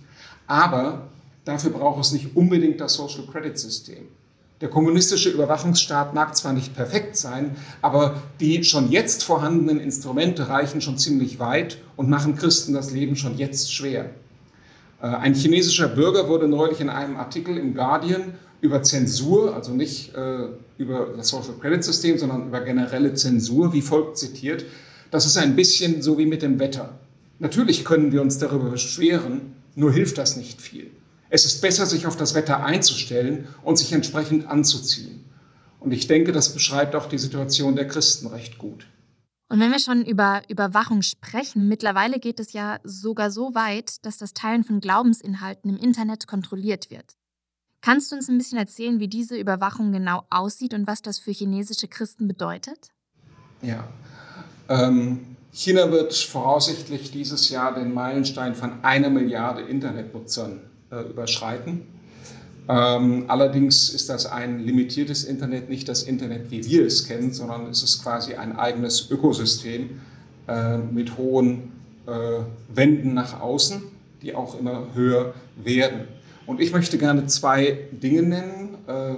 Aber 0.46 1.08
Dafür 1.46 1.70
braucht 1.70 2.04
es 2.04 2.12
nicht 2.12 2.34
unbedingt 2.34 2.80
das 2.80 2.94
Social 2.94 3.24
Credit 3.30 3.56
System. 3.56 4.08
Der 4.60 4.68
kommunistische 4.68 5.30
Überwachungsstaat 5.30 6.12
mag 6.12 6.36
zwar 6.36 6.52
nicht 6.52 6.74
perfekt 6.74 7.16
sein, 7.16 7.56
aber 7.82 8.20
die 8.40 8.64
schon 8.64 8.90
jetzt 8.90 9.22
vorhandenen 9.22 9.78
Instrumente 9.78 10.48
reichen 10.48 10.80
schon 10.80 10.98
ziemlich 10.98 11.38
weit 11.38 11.78
und 11.94 12.10
machen 12.10 12.34
Christen 12.34 12.74
das 12.74 12.90
Leben 12.90 13.14
schon 13.14 13.38
jetzt 13.38 13.72
schwer. 13.72 14.10
Äh, 15.00 15.06
ein 15.06 15.34
chinesischer 15.34 15.86
Bürger 15.86 16.28
wurde 16.28 16.48
neulich 16.48 16.80
in 16.80 16.88
einem 16.88 17.16
Artikel 17.16 17.56
im 17.58 17.74
Guardian 17.74 18.34
über 18.60 18.82
Zensur, 18.82 19.54
also 19.54 19.72
nicht 19.72 20.16
äh, 20.16 20.48
über 20.78 21.10
das 21.16 21.28
Social 21.28 21.54
Credit 21.60 21.84
System, 21.84 22.18
sondern 22.18 22.48
über 22.48 22.60
generelle 22.60 23.14
Zensur, 23.14 23.72
wie 23.72 23.82
folgt 23.82 24.18
zitiert. 24.18 24.64
Das 25.12 25.26
ist 25.26 25.36
ein 25.36 25.54
bisschen 25.54 26.02
so 26.02 26.18
wie 26.18 26.26
mit 26.26 26.42
dem 26.42 26.58
Wetter. 26.58 26.98
Natürlich 27.38 27.84
können 27.84 28.10
wir 28.10 28.20
uns 28.20 28.38
darüber 28.38 28.70
beschweren, 28.70 29.52
nur 29.76 29.92
hilft 29.92 30.18
das 30.18 30.36
nicht 30.36 30.60
viel. 30.60 30.90
Es 31.36 31.44
ist 31.44 31.60
besser, 31.60 31.84
sich 31.84 32.06
auf 32.06 32.16
das 32.16 32.32
Wetter 32.32 32.64
einzustellen 32.64 33.46
und 33.62 33.76
sich 33.76 33.92
entsprechend 33.92 34.46
anzuziehen. 34.46 35.22
Und 35.80 35.92
ich 35.92 36.06
denke, 36.06 36.32
das 36.32 36.54
beschreibt 36.54 36.94
auch 36.94 37.10
die 37.10 37.18
Situation 37.18 37.76
der 37.76 37.86
Christen 37.86 38.28
recht 38.28 38.56
gut. 38.56 38.86
Und 39.50 39.60
wenn 39.60 39.70
wir 39.70 39.78
schon 39.78 40.02
über 40.02 40.40
Überwachung 40.48 41.02
sprechen, 41.02 41.68
mittlerweile 41.68 42.20
geht 42.20 42.40
es 42.40 42.54
ja 42.54 42.78
sogar 42.84 43.30
so 43.30 43.54
weit, 43.54 44.06
dass 44.06 44.16
das 44.16 44.32
Teilen 44.32 44.64
von 44.64 44.80
Glaubensinhalten 44.80 45.68
im 45.68 45.76
Internet 45.76 46.26
kontrolliert 46.26 46.90
wird. 46.90 47.16
Kannst 47.82 48.10
du 48.10 48.16
uns 48.16 48.30
ein 48.30 48.38
bisschen 48.38 48.56
erzählen, 48.56 48.98
wie 48.98 49.08
diese 49.08 49.36
Überwachung 49.36 49.92
genau 49.92 50.22
aussieht 50.30 50.72
und 50.72 50.86
was 50.86 51.02
das 51.02 51.18
für 51.18 51.32
chinesische 51.32 51.86
Christen 51.86 52.28
bedeutet? 52.28 52.88
Ja. 53.60 53.86
Ähm, 54.70 55.36
China 55.52 55.90
wird 55.90 56.14
voraussichtlich 56.14 57.10
dieses 57.10 57.50
Jahr 57.50 57.74
den 57.74 57.92
Meilenstein 57.92 58.54
von 58.54 58.82
einer 58.82 59.10
Milliarde 59.10 59.60
Internetnutzern 59.60 60.62
überschreiten. 61.02 61.82
Ähm, 62.68 63.24
allerdings 63.28 63.90
ist 63.90 64.08
das 64.08 64.26
ein 64.26 64.60
limitiertes 64.60 65.24
Internet, 65.24 65.68
nicht 65.68 65.88
das 65.88 66.02
Internet, 66.02 66.50
wie 66.50 66.64
wir 66.64 66.84
es 66.84 67.06
kennen, 67.06 67.32
sondern 67.32 67.66
es 67.70 67.82
ist 67.82 68.02
quasi 68.02 68.34
ein 68.34 68.56
eigenes 68.56 69.10
Ökosystem 69.10 70.00
äh, 70.48 70.78
mit 70.78 71.16
hohen 71.16 71.72
äh, 72.06 72.10
Wänden 72.74 73.14
nach 73.14 73.40
außen, 73.40 73.82
die 74.22 74.34
auch 74.34 74.58
immer 74.58 74.88
höher 74.94 75.34
werden. 75.62 76.08
Und 76.46 76.60
ich 76.60 76.72
möchte 76.72 76.98
gerne 76.98 77.26
zwei 77.26 77.78
Dinge 77.92 78.22
nennen, 78.22 78.74
äh, 78.86 79.14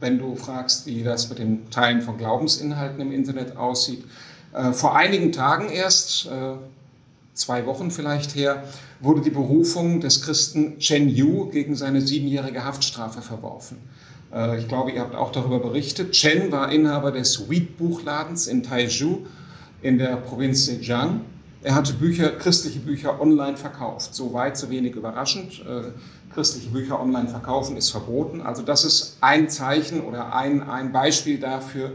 wenn 0.00 0.18
du 0.18 0.34
fragst, 0.34 0.86
wie 0.86 1.02
das 1.02 1.28
mit 1.28 1.38
dem 1.38 1.70
Teilen 1.70 2.02
von 2.02 2.18
Glaubensinhalten 2.18 3.00
im 3.00 3.12
Internet 3.12 3.56
aussieht. 3.56 4.04
Äh, 4.52 4.72
vor 4.72 4.96
einigen 4.96 5.32
Tagen 5.32 5.68
erst, 5.70 6.26
äh, 6.26 6.54
zwei 7.36 7.66
Wochen 7.66 7.90
vielleicht 7.90 8.34
her, 8.34 8.64
wurde 9.00 9.20
die 9.20 9.30
Berufung 9.30 10.00
des 10.00 10.22
Christen 10.22 10.78
Chen 10.78 11.08
Yu 11.08 11.48
gegen 11.50 11.76
seine 11.76 12.00
siebenjährige 12.00 12.64
Haftstrafe 12.64 13.22
verworfen. 13.22 13.78
Ich 14.58 14.66
glaube, 14.66 14.90
ihr 14.90 15.00
habt 15.00 15.14
auch 15.14 15.30
darüber 15.30 15.60
berichtet. 15.60 16.12
Chen 16.12 16.50
war 16.50 16.72
Inhaber 16.72 17.12
des 17.12 17.48
Wheat-Buchladens 17.48 18.48
in 18.48 18.62
Taizhou 18.62 19.26
in 19.82 19.98
der 19.98 20.16
Provinz 20.16 20.66
Zhejiang. 20.66 21.20
Er 21.62 21.74
hatte 21.74 21.92
Bücher, 21.92 22.30
christliche 22.30 22.80
Bücher 22.80 23.20
online 23.20 23.56
verkauft. 23.56 24.14
So 24.14 24.32
weit, 24.32 24.56
so 24.56 24.68
wenig 24.68 24.94
überraschend 24.96 25.62
christliche 26.36 26.68
Bücher 26.68 27.00
online 27.00 27.28
verkaufen, 27.28 27.78
ist 27.78 27.90
verboten. 27.90 28.42
Also 28.42 28.62
das 28.62 28.84
ist 28.84 29.16
ein 29.22 29.48
Zeichen 29.48 30.02
oder 30.02 30.34
ein, 30.34 30.62
ein 30.68 30.92
Beispiel 30.92 31.38
dafür, 31.38 31.86
äh, 31.86 31.92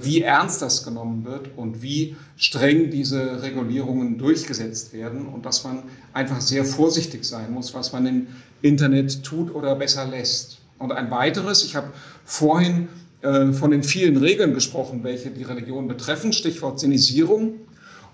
wie 0.00 0.22
ernst 0.22 0.62
das 0.62 0.82
genommen 0.82 1.24
wird 1.24 1.56
und 1.56 1.80
wie 1.80 2.16
streng 2.36 2.90
diese 2.90 3.40
Regulierungen 3.42 4.18
durchgesetzt 4.18 4.92
werden 4.92 5.26
und 5.26 5.46
dass 5.46 5.62
man 5.62 5.84
einfach 6.12 6.40
sehr 6.40 6.64
vorsichtig 6.64 7.24
sein 7.24 7.52
muss, 7.52 7.72
was 7.72 7.92
man 7.92 8.04
im 8.06 8.26
Internet 8.62 9.22
tut 9.22 9.54
oder 9.54 9.76
besser 9.76 10.06
lässt. 10.06 10.58
Und 10.78 10.92
ein 10.92 11.10
weiteres, 11.10 11.62
ich 11.64 11.76
habe 11.76 11.92
vorhin 12.24 12.88
äh, 13.22 13.52
von 13.52 13.70
den 13.70 13.82
vielen 13.82 14.16
Regeln 14.16 14.54
gesprochen, 14.54 15.04
welche 15.04 15.30
die 15.30 15.42
Religion 15.42 15.86
betreffen, 15.86 16.32
Stichwort 16.32 16.80
Sinisierung. 16.80 17.60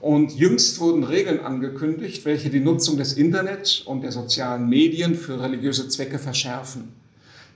Und 0.00 0.32
jüngst 0.32 0.78
wurden 0.80 1.04
Regeln 1.04 1.40
angekündigt, 1.40 2.24
welche 2.26 2.50
die 2.50 2.60
Nutzung 2.60 2.98
des 2.98 3.14
Internet 3.14 3.82
und 3.86 4.02
der 4.02 4.12
sozialen 4.12 4.68
Medien 4.68 5.14
für 5.14 5.40
religiöse 5.40 5.88
Zwecke 5.88 6.18
verschärfen. 6.18 6.92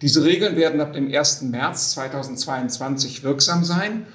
Diese 0.02 0.24
Regeln 0.24 0.56
werden 0.56 0.80
ab 0.80 0.94
dem 0.94 1.12
1. 1.12 1.42
März 1.42 1.90
2022 1.92 3.22
wirksam 3.22 3.64
sein 3.64 4.06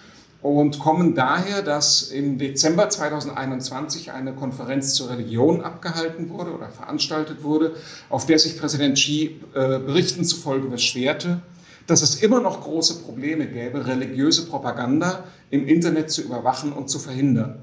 und 0.42 0.80
kommen 0.80 1.14
daher, 1.14 1.62
dass 1.62 2.10
im 2.10 2.40
Dezember 2.40 2.90
2021 2.90 4.12
eine 4.12 4.34
Konferenz 4.34 4.96
zur 4.96 5.12
Religion 5.12 5.62
abgehalten 5.62 6.30
wurde 6.30 6.54
oder 6.54 6.70
veranstaltet 6.70 7.44
wurde, 7.44 7.76
auf 8.10 8.26
der 8.26 8.40
sich 8.40 8.58
Präsident 8.58 8.98
Xi 8.98 9.40
äh, 9.54 9.78
Berichten 9.78 10.26
zufolge 10.26 10.70
beschwerte, 10.70 11.42
dass 11.86 12.02
es 12.02 12.16
immer 12.16 12.42
noch 12.42 12.62
große 12.62 13.04
Probleme 13.04 13.46
gäbe, 13.46 13.86
religiöse 13.86 14.48
Propaganda 14.48 15.26
im 15.52 15.68
Internet 15.68 16.10
zu 16.10 16.24
überwachen 16.24 16.74
und 16.74 16.90
zu 16.90 16.98
verhindern. 16.98 17.62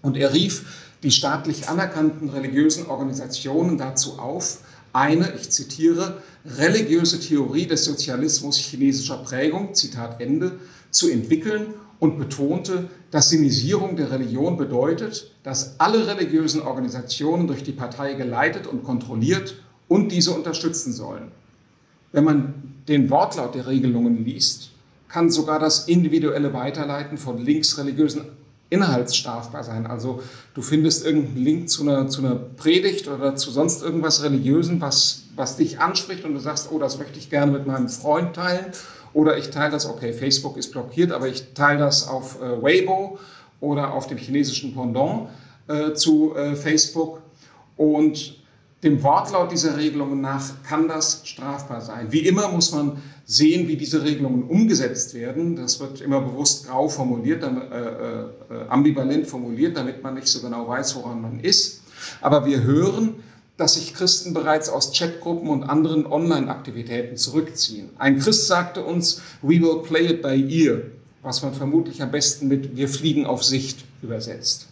Und 0.00 0.16
er 0.16 0.32
rief 0.32 0.86
die 1.02 1.10
staatlich 1.10 1.68
anerkannten 1.68 2.30
religiösen 2.30 2.86
Organisationen 2.86 3.76
dazu 3.76 4.18
auf, 4.18 4.58
eine, 4.96 5.32
ich 5.34 5.50
zitiere, 5.50 6.22
religiöse 6.44 7.20
Theorie 7.20 7.66
des 7.66 7.84
Sozialismus 7.84 8.56
chinesischer 8.56 9.18
Prägung, 9.18 9.74
Zitat 9.74 10.20
Ende, 10.20 10.58
zu 10.90 11.10
entwickeln 11.10 11.74
und 11.98 12.18
betonte, 12.18 12.88
dass 13.10 13.28
Sinisierung 13.28 13.96
der 13.96 14.10
Religion 14.10 14.56
bedeutet, 14.56 15.32
dass 15.42 15.78
alle 15.78 16.06
religiösen 16.06 16.62
Organisationen 16.62 17.46
durch 17.46 17.62
die 17.62 17.72
Partei 17.72 18.14
geleitet 18.14 18.66
und 18.66 18.84
kontrolliert 18.84 19.56
und 19.86 20.10
diese 20.12 20.30
unterstützen 20.30 20.92
sollen. 20.92 21.30
Wenn 22.12 22.24
man 22.24 22.54
den 22.88 23.10
Wortlaut 23.10 23.54
der 23.54 23.66
Regelungen 23.66 24.24
liest, 24.24 24.70
kann 25.08 25.30
sogar 25.30 25.58
das 25.58 25.88
individuelle 25.88 26.54
Weiterleiten 26.54 27.18
von 27.18 27.38
linksreligiösen 27.38 28.22
inhaltsstrafbar 28.70 29.62
sein. 29.64 29.86
Also 29.86 30.22
du 30.54 30.62
findest 30.62 31.04
irgendeinen 31.04 31.44
Link 31.44 31.70
zu 31.70 31.82
einer, 31.82 32.08
zu 32.08 32.20
einer 32.20 32.34
Predigt 32.34 33.08
oder 33.08 33.36
zu 33.36 33.50
sonst 33.50 33.82
irgendwas 33.82 34.22
Religiösen, 34.22 34.80
was, 34.80 35.22
was 35.36 35.56
dich 35.56 35.78
anspricht 35.78 36.24
und 36.24 36.34
du 36.34 36.40
sagst, 36.40 36.70
oh, 36.72 36.78
das 36.78 36.98
möchte 36.98 37.18
ich 37.18 37.30
gerne 37.30 37.52
mit 37.52 37.66
meinem 37.66 37.88
Freund 37.88 38.34
teilen. 38.34 38.66
Oder 39.12 39.38
ich 39.38 39.50
teile 39.50 39.70
das, 39.70 39.86
okay, 39.86 40.12
Facebook 40.12 40.56
ist 40.56 40.72
blockiert, 40.72 41.12
aber 41.12 41.28
ich 41.28 41.54
teile 41.54 41.78
das 41.78 42.08
auf 42.08 42.40
äh, 42.42 42.62
Weibo 42.62 43.18
oder 43.60 43.94
auf 43.94 44.08
dem 44.08 44.18
chinesischen 44.18 44.74
Pendant 44.74 45.28
äh, 45.68 45.94
zu 45.94 46.34
äh, 46.34 46.54
Facebook. 46.54 47.22
Und 47.76 48.36
dem 48.82 49.02
Wortlaut 49.02 49.52
dieser 49.52 49.76
Regelungen 49.76 50.20
nach 50.20 50.42
kann 50.64 50.88
das 50.88 51.22
strafbar 51.24 51.80
sein. 51.80 52.12
Wie 52.12 52.26
immer 52.26 52.48
muss 52.48 52.72
man 52.72 53.02
sehen, 53.26 53.66
wie 53.66 53.76
diese 53.76 54.04
Regelungen 54.04 54.44
umgesetzt 54.44 55.12
werden. 55.14 55.56
Das 55.56 55.80
wird 55.80 56.00
immer 56.00 56.20
bewusst 56.20 56.68
grau 56.68 56.88
formuliert, 56.88 57.42
äh, 57.42 57.46
äh, 57.46 58.68
ambivalent 58.68 59.26
formuliert, 59.26 59.76
damit 59.76 60.02
man 60.02 60.14
nicht 60.14 60.28
so 60.28 60.40
genau 60.40 60.68
weiß, 60.68 60.94
woran 60.96 61.20
man 61.20 61.40
ist. 61.40 61.82
Aber 62.20 62.46
wir 62.46 62.62
hören, 62.62 63.16
dass 63.56 63.74
sich 63.74 63.94
Christen 63.94 64.32
bereits 64.32 64.68
aus 64.68 64.92
Chatgruppen 64.96 65.48
und 65.48 65.64
anderen 65.64 66.06
Online-Aktivitäten 66.06 67.16
zurückziehen. 67.16 67.90
Ein 67.98 68.18
Christ 68.18 68.46
sagte 68.46 68.84
uns, 68.84 69.22
we 69.42 69.60
will 69.60 69.82
play 69.82 70.06
it 70.06 70.22
by 70.22 70.36
ear, 70.48 70.82
was 71.22 71.42
man 71.42 71.52
vermutlich 71.52 72.02
am 72.02 72.12
besten 72.12 72.48
mit 72.48 72.76
wir 72.76 72.88
fliegen 72.88 73.26
auf 73.26 73.42
Sicht 73.42 73.84
übersetzt. 74.02 74.68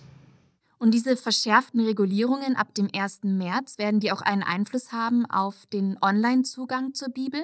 Und 0.78 0.92
diese 0.92 1.16
verschärften 1.16 1.80
Regulierungen 1.80 2.56
ab 2.56 2.74
dem 2.74 2.88
1. 2.94 3.20
März, 3.22 3.78
werden 3.78 4.00
die 4.00 4.12
auch 4.12 4.20
einen 4.20 4.42
Einfluss 4.42 4.92
haben 4.92 5.24
auf 5.26 5.64
den 5.72 5.96
Online-Zugang 6.02 6.92
zur 6.92 7.08
Bibel? 7.08 7.40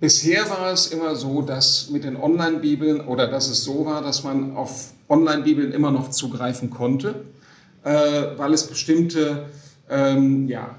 Bisher 0.00 0.48
war 0.48 0.72
es 0.72 0.86
immer 0.86 1.14
so, 1.14 1.42
dass 1.42 1.90
mit 1.90 2.04
den 2.04 2.16
Online-Bibeln 2.16 3.02
oder 3.02 3.26
dass 3.26 3.50
es 3.50 3.64
so 3.64 3.84
war, 3.84 4.00
dass 4.00 4.24
man 4.24 4.56
auf 4.56 4.94
Online-Bibeln 5.10 5.72
immer 5.72 5.90
noch 5.90 6.08
zugreifen 6.08 6.70
konnte, 6.70 7.26
äh, 7.84 7.92
weil 8.38 8.54
es 8.54 8.66
bestimmte 8.66 9.50
ähm, 9.90 10.48
ja, 10.48 10.76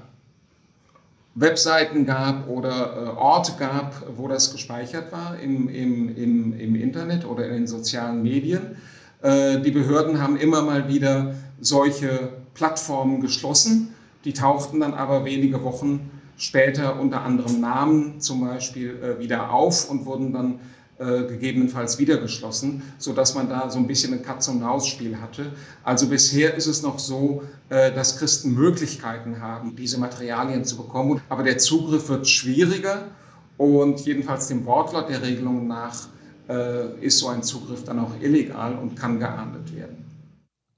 Webseiten 1.36 2.04
gab 2.04 2.48
oder 2.48 2.96
äh, 2.96 3.16
Orte 3.16 3.52
gab, 3.60 3.94
wo 4.16 4.26
das 4.26 4.50
gespeichert 4.50 5.12
war 5.12 5.38
im, 5.38 5.68
im, 5.68 6.16
im, 6.16 6.58
im 6.58 6.74
Internet 6.74 7.24
oder 7.24 7.46
in 7.46 7.52
den 7.52 7.66
sozialen 7.68 8.24
Medien. 8.24 8.76
Äh, 9.22 9.60
die 9.60 9.70
Behörden 9.70 10.20
haben 10.20 10.36
immer 10.36 10.62
mal 10.62 10.88
wieder 10.88 11.36
solche 11.60 12.30
Plattformen 12.54 13.20
geschlossen. 13.20 13.94
Die 14.24 14.32
tauchten 14.32 14.80
dann 14.80 14.94
aber 14.94 15.24
wenige 15.24 15.62
Wochen 15.62 16.10
später 16.42 16.98
unter 16.98 17.22
anderem 17.22 17.60
Namen 17.60 18.20
zum 18.20 18.40
Beispiel 18.40 18.98
äh, 19.02 19.18
wieder 19.18 19.50
auf 19.50 19.88
und 19.88 20.04
wurden 20.06 20.32
dann 20.32 20.58
äh, 20.98 21.24
gegebenenfalls 21.24 21.98
wieder 21.98 22.18
geschlossen, 22.18 22.82
sodass 22.98 23.34
man 23.34 23.48
da 23.48 23.70
so 23.70 23.78
ein 23.78 23.86
bisschen 23.86 24.12
ein 24.12 24.22
Katz-und-Maus-Spiel 24.22 25.20
hatte. 25.20 25.52
Also 25.84 26.08
bisher 26.08 26.54
ist 26.54 26.66
es 26.66 26.82
noch 26.82 26.98
so, 26.98 27.42
dass 27.68 28.18
Christen 28.18 28.52
Möglichkeiten 28.52 29.40
haben, 29.40 29.74
diese 29.74 29.98
Materialien 29.98 30.62
zu 30.66 30.76
bekommen. 30.76 31.22
Aber 31.30 31.42
der 31.42 31.56
Zugriff 31.56 32.10
wird 32.10 32.28
schwieriger 32.28 33.04
und 33.56 34.00
jedenfalls 34.00 34.48
dem 34.48 34.66
Wortlaut 34.66 35.08
der 35.08 35.22
Regelung 35.22 35.66
nach 35.66 36.08
äh, 36.48 37.04
ist 37.04 37.18
so 37.18 37.28
ein 37.28 37.42
Zugriff 37.42 37.84
dann 37.84 37.98
auch 37.98 38.10
illegal 38.20 38.76
und 38.76 38.96
kann 38.96 39.18
geahndet 39.18 39.74
werden. 39.74 40.01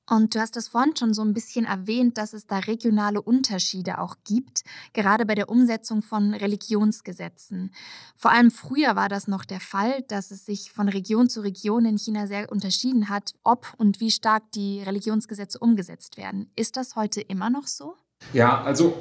Und 0.08 0.34
du 0.34 0.40
hast 0.40 0.56
das 0.56 0.68
vorhin 0.68 0.94
schon 0.96 1.14
so 1.14 1.22
ein 1.22 1.32
bisschen 1.32 1.64
erwähnt, 1.64 2.18
dass 2.18 2.34
es 2.34 2.46
da 2.46 2.58
regionale 2.58 3.22
Unterschiede 3.22 3.98
auch 3.98 4.16
gibt, 4.24 4.62
gerade 4.92 5.24
bei 5.24 5.34
der 5.34 5.48
Umsetzung 5.48 6.02
von 6.02 6.34
Religionsgesetzen. 6.34 7.72
Vor 8.14 8.30
allem 8.30 8.50
früher 8.50 8.96
war 8.96 9.08
das 9.08 9.28
noch 9.28 9.46
der 9.46 9.60
Fall, 9.60 10.02
dass 10.08 10.30
es 10.30 10.44
sich 10.44 10.72
von 10.72 10.90
Region 10.90 11.30
zu 11.30 11.40
Region 11.40 11.86
in 11.86 11.96
China 11.96 12.26
sehr 12.26 12.52
unterschieden 12.52 13.08
hat, 13.08 13.32
ob 13.44 13.72
und 13.78 14.00
wie 14.00 14.10
stark 14.10 14.52
die 14.52 14.82
Religionsgesetze 14.82 15.58
umgesetzt 15.58 16.18
werden. 16.18 16.50
Ist 16.54 16.76
das 16.76 16.96
heute 16.96 17.22
immer 17.22 17.48
noch 17.48 17.66
so? 17.66 17.94
Ja, 18.34 18.62
also 18.62 19.00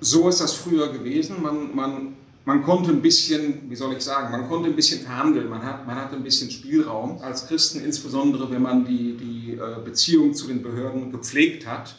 so 0.00 0.28
ist 0.28 0.40
das 0.40 0.52
früher 0.52 0.92
gewesen. 0.92 1.40
Man, 1.42 1.74
man 1.74 2.16
man 2.46 2.62
konnte 2.62 2.92
ein 2.92 3.02
bisschen, 3.02 3.68
wie 3.68 3.74
soll 3.74 3.92
ich 3.94 4.02
sagen, 4.02 4.30
man 4.30 4.48
konnte 4.48 4.70
ein 4.70 4.76
bisschen 4.76 5.00
verhandeln, 5.00 5.50
man, 5.50 5.64
hat, 5.64 5.84
man 5.84 5.96
hatte 5.96 6.14
ein 6.14 6.22
bisschen 6.22 6.48
Spielraum. 6.48 7.20
Als 7.20 7.48
Christen, 7.48 7.84
insbesondere 7.84 8.48
wenn 8.52 8.62
man 8.62 8.84
die, 8.84 9.16
die 9.16 9.54
äh, 9.54 9.84
Beziehung 9.84 10.32
zu 10.32 10.46
den 10.46 10.62
Behörden 10.62 11.10
gepflegt 11.10 11.66
hat, 11.66 11.96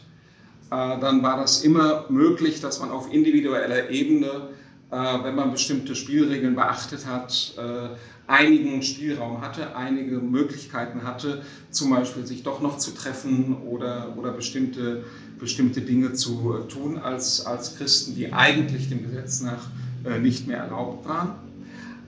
äh, 0.72 1.00
dann 1.01 1.22
war 1.22 1.36
das 1.36 1.66
immer 1.66 2.06
möglich, 2.10 2.62
dass 2.62 2.80
man 2.80 2.92
auf 2.92 3.12
individueller 3.12 3.89
Ebene, 3.89 4.48
äh, 4.89 4.96
wenn 4.96 5.36
man 5.36 5.51
bestimmte 5.51 5.96
Spielregeln 5.96 6.56
beachtet 6.56 7.06
hat, 7.06 7.54
einigen 8.25 8.84
Spielraum 8.84 9.42
hatte, 9.42 9.75
einige 9.75 10.18
Möglichkeiten 10.18 11.04
hatte, 11.04 11.44
zum 11.72 11.89
Beispiel 11.89 12.25
sich 12.25 12.44
doch 12.44 12.62
noch 12.62 12.77
zu 12.77 12.92
treffen 12.92 13.56
oder, 13.66 14.13
oder 14.18 14.32
bestimmte, 14.32 15.06
bestimmte 15.39 15.82
Dinge 15.82 16.13
zu 16.13 16.60
tun 16.70 16.98
als, 16.98 17.46
als 17.46 17.77
Christen, 17.77 18.16
die 18.16 18.34
eigentlich 18.34 18.89
dem 18.89 19.04
Gesetz 19.04 19.42
nach 19.42 19.70
nicht 20.20 20.48
mehr 20.48 20.60
erlaubt 20.60 21.08
waren. 21.08 21.36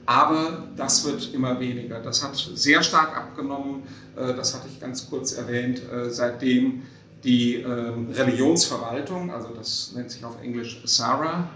Aber 0.10 0.64
das 0.76 1.06
wird 1.06 1.36
immer 1.36 1.60
weniger. 1.60 2.00
Das 2.00 2.24
hat 2.24 2.36
sehr 2.36 2.82
stark 2.82 3.16
abgenommen, 3.16 3.84
äh, 4.16 4.34
das 4.34 4.56
hatte 4.56 4.68
ich 4.68 4.80
ganz 4.80 5.08
kurz 5.08 5.34
erwähnt, 5.34 5.84
äh, 5.92 6.10
seitdem 6.10 6.82
die 7.24 7.58
ähm, 7.58 8.10
Religionsverwaltung, 8.12 9.32
also 9.32 9.50
das 9.50 9.92
nennt 9.96 10.10
sich 10.10 10.26
auf 10.26 10.42
Englisch 10.42 10.82
SARA, 10.84 11.48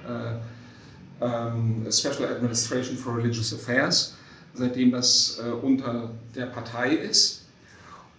ähm, 1.20 1.88
Special 1.90 2.26
Administration 2.30 2.96
for 2.96 3.18
Religious 3.18 3.56
Affairs, 3.56 4.14
seitdem 4.54 4.92
das 4.92 5.42
unter 5.62 6.12
der 6.36 6.48
Partei 6.48 6.92
ist. 6.96 7.46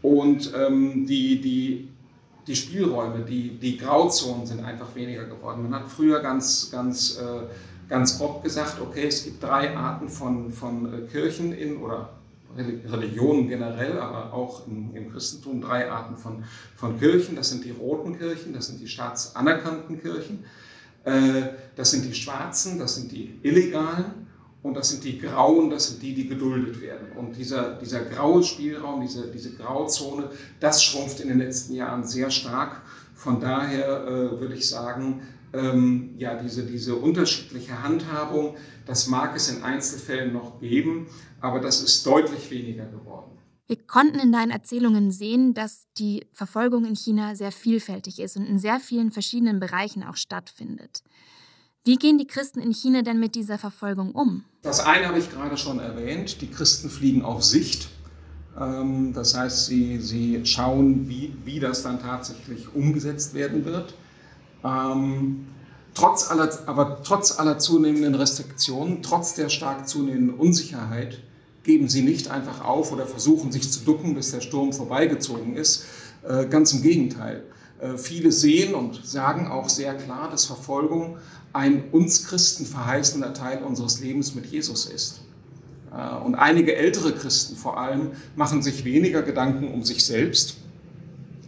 Und 0.03 0.53
ähm, 0.57 1.07
die, 1.07 1.41
die, 1.41 1.89
die 2.47 2.57
Spielräume, 2.57 3.25
die, 3.25 3.51
die 3.51 3.77
Grauzonen 3.77 4.47
sind 4.47 4.65
einfach 4.65 4.95
weniger 4.95 5.25
geworden. 5.27 5.63
Man 5.63 5.75
hat 5.81 5.89
früher 5.89 6.21
ganz, 6.21 6.71
ganz 6.73 7.21
ganz 7.89 8.19
grob 8.19 8.43
gesagt, 8.43 8.81
okay, 8.81 9.07
es 9.07 9.25
gibt 9.25 9.43
drei 9.43 9.77
Arten 9.77 10.09
von, 10.09 10.53
von 10.53 10.93
äh, 10.93 11.07
Kirchen 11.07 11.53
in 11.53 11.77
oder 11.79 12.11
Religionen 12.57 13.49
generell, 13.49 13.99
aber 13.99 14.33
auch 14.33 14.67
im, 14.67 14.95
im, 14.95 15.11
Christentum 15.11 15.61
drei 15.61 15.91
Arten 15.91 16.17
von, 16.17 16.45
von 16.77 16.99
Kirchen. 16.99 17.37
Das 17.37 17.51
sind 17.51 17.65
die 17.65 17.73
roten 17.73 18.17
Kirchen, 18.17 18.53
das 18.53 18.69
sind 18.69 18.81
die 18.81 18.87
staatsanerkannten 18.87 20.01
Kirchen, 20.01 20.45
äh, 21.05 21.43
das 21.77 21.91
sind 21.91 22.05
die 22.05 22.15
schwarzen, 22.15 22.79
das 22.79 22.97
sind 22.97 23.11
die 23.11 23.41
illegalen 23.43 24.27
und 24.63 24.75
das 24.75 24.91
sind 24.91 25.05
die 25.05 25.19
grauen, 25.19 25.69
das 25.69 25.89
sind 25.89 26.03
die, 26.03 26.15
die 26.15 26.29
geduldet 26.29 26.81
werden. 26.81 27.09
Und 27.17 27.37
dieser, 27.37 27.75
dieser 27.75 28.05
graue 28.05 28.43
Spielraum, 28.43 29.01
diese, 29.01 29.31
diese 29.31 29.53
Grauzone, 29.55 30.31
das 30.61 30.83
schrumpft 30.83 31.21
in 31.21 31.29
den 31.29 31.39
letzten 31.39 31.75
Jahren 31.75 32.05
sehr 32.05 32.31
stark. 32.31 32.83
Von 33.15 33.41
daher 33.41 34.07
äh, 34.07 34.41
würde 34.41 34.55
ich 34.55 34.69
sagen, 34.69 35.23
ähm, 35.55 36.15
ja, 36.19 36.35
diese, 36.35 36.65
diese 36.65 36.97
unterschiedliche 36.97 37.83
Handhabung, 37.83 38.57
das 38.87 39.07
mag 39.07 39.37
es 39.37 39.49
in 39.49 39.63
Einzelfällen 39.63 40.33
noch 40.33 40.61
geben, 40.61 41.07
aber 41.41 41.61
das 41.61 41.83
ist 41.83 42.05
deutlich 42.07 42.51
weniger 42.51 42.87
geworden. 42.87 43.33
Wir 43.67 43.77
konnten 43.77 44.19
in 44.19 44.31
deinen 44.31 44.51
Erzählungen 44.51 45.11
sehen, 45.11 45.55
dass 45.55 45.87
die 45.97 46.27
Verfolgung 46.33 46.85
in 46.85 46.97
China 46.97 47.35
sehr 47.35 47.53
vielfältig 47.53 48.21
ist 48.21 48.37
und 48.37 48.45
in 48.45 48.59
sehr 48.59 48.79
vielen 48.79 49.11
verschiedenen 49.11 49.59
Bereichen 49.59 50.03
auch 50.03 50.17
stattfindet. 50.17 51.03
Wie 51.87 51.97
gehen 51.97 52.19
die 52.19 52.27
Christen 52.27 52.61
in 52.61 52.73
China 52.73 53.03
denn 53.03 53.21
mit 53.21 53.35
dieser 53.35 53.59
Verfolgung 53.59 54.13
um? 54.13 54.45
Das 54.63 54.81
eine 54.81 55.07
habe 55.09 55.19
ich 55.19 55.31
gerade 55.31 55.57
schon 55.57 55.79
erwähnt, 55.79 56.41
die 56.41 56.51
Christen 56.51 56.91
fliegen 56.91 57.23
auf 57.23 57.43
Sicht. 57.43 57.89
Ähm, 58.59 59.13
das 59.13 59.37
heißt, 59.37 59.67
sie, 59.67 59.99
sie 59.99 60.45
schauen, 60.45 61.09
wie, 61.09 61.35
wie 61.45 61.61
das 61.61 61.83
dann 61.83 62.01
tatsächlich 62.01 62.75
umgesetzt 62.75 63.35
werden 63.35 63.65
wird. 63.65 63.95
Ähm, 64.65 65.47
trotz 65.95 66.31
aller, 66.31 66.51
aber 66.67 67.03
trotz 67.05 67.39
aller 67.39 67.59
zunehmenden 67.59 68.15
Restriktionen, 68.15 69.03
trotz 69.03 69.35
der 69.35 69.49
stark 69.49 69.89
zunehmenden 69.89 70.37
Unsicherheit, 70.39 71.21
geben 71.63 71.89
sie 71.89 72.03
nicht 72.03 72.31
einfach 72.31 72.65
auf 72.65 72.93
oder 72.93 73.07
versuchen 73.07 73.53
sich 73.53 73.71
zu 73.71 73.81
ducken, 73.81 74.15
bis 74.15 74.31
der 74.31 74.41
Sturm 74.41 74.73
vorbeigezogen 74.73 75.57
ist. 75.57 75.85
Äh, 76.27 76.47
ganz 76.47 76.73
im 76.73 76.83
Gegenteil. 76.83 77.43
Äh, 77.81 77.97
viele 77.97 78.33
sehen 78.33 78.75
und 78.75 79.05
sagen 79.05 79.49
auch 79.49 79.69
sehr 79.69 79.95
klar, 79.95 80.31
dass 80.31 80.45
Verfolgung 80.45 81.19
ein 81.53 81.91
uns 81.93 82.27
Christen 82.27 82.67
verheißender 82.67 83.35
Teil 83.35 83.63
unseres 83.63 84.01
Lebens 84.01 84.35
mit 84.35 84.47
Jesus 84.47 84.87
ist. 84.87 85.21
Äh, 85.93 86.17
und 86.25 86.35
einige 86.35 86.75
ältere 86.77 87.13
Christen 87.13 87.57
vor 87.57 87.79
allem 87.79 88.13
machen 88.37 88.63
sich 88.63 88.85
weniger 88.85 89.23
Gedanken 89.23 89.73
um 89.73 89.83
sich 89.85 90.05
selbst, 90.05 90.57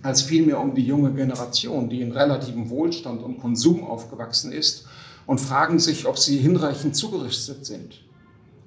als 0.07 0.23
vielmehr 0.23 0.61
um 0.61 0.75
die 0.75 0.87
junge 0.87 1.13
Generation, 1.13 1.89
die 1.89 2.01
in 2.01 2.13
relativem 2.13 2.71
Wohlstand 2.71 3.23
und 3.23 3.41
Konsum 3.41 3.85
aufgewachsen 3.85 4.53
ist 4.53 4.87
und 5.27 5.41
fragen 5.41 5.79
sich, 5.79 6.07
ob 6.07 6.17
sie 6.19 6.39
hinreichend 6.39 6.95
zugerüstet 6.97 7.67
sind. 7.67 8.05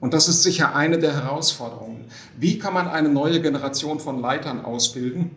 Und 0.01 0.13
das 0.13 0.27
ist 0.27 0.43
sicher 0.43 0.75
eine 0.75 0.99
der 0.99 1.13
Herausforderungen. 1.13 2.05
Wie 2.37 2.59
kann 2.59 2.73
man 2.73 2.87
eine 2.87 3.09
neue 3.09 3.41
Generation 3.41 3.99
von 3.99 4.21
Leitern 4.21 4.63
ausbilden, 4.63 5.31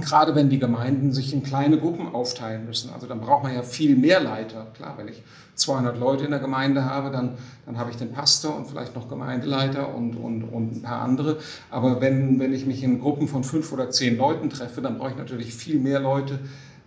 gerade 0.00 0.34
wenn 0.34 0.50
die 0.50 0.58
Gemeinden 0.58 1.12
sich 1.12 1.32
in 1.32 1.42
kleine 1.42 1.78
Gruppen 1.78 2.14
aufteilen 2.14 2.66
müssen. 2.66 2.90
Also 2.92 3.06
dann 3.06 3.20
braucht 3.20 3.42
man 3.42 3.54
ja 3.54 3.62
viel 3.62 3.96
mehr 3.96 4.20
Leiter. 4.20 4.66
Klar, 4.74 4.94
wenn 4.96 5.08
ich 5.08 5.22
200 5.54 5.98
Leute 5.98 6.24
in 6.24 6.30
der 6.30 6.40
Gemeinde 6.40 6.84
habe, 6.84 7.10
dann, 7.10 7.36
dann 7.66 7.78
habe 7.78 7.90
ich 7.90 7.96
den 7.96 8.12
Pastor 8.12 8.56
und 8.56 8.66
vielleicht 8.66 8.94
noch 8.94 9.08
Gemeindeleiter 9.08 9.94
und, 9.94 10.14
und, 10.14 10.44
und 10.44 10.76
ein 10.76 10.82
paar 10.82 11.02
andere. 11.02 11.38
Aber 11.70 12.00
wenn, 12.00 12.38
wenn 12.38 12.52
ich 12.52 12.66
mich 12.66 12.82
in 12.82 13.00
Gruppen 13.00 13.28
von 13.28 13.44
fünf 13.44 13.72
oder 13.72 13.90
zehn 13.90 14.16
Leuten 14.16 14.50
treffe, 14.50 14.80
dann 14.80 14.98
brauche 14.98 15.10
ich 15.10 15.16
natürlich 15.16 15.54
viel 15.54 15.78
mehr 15.78 16.00
Leute, 16.00 16.38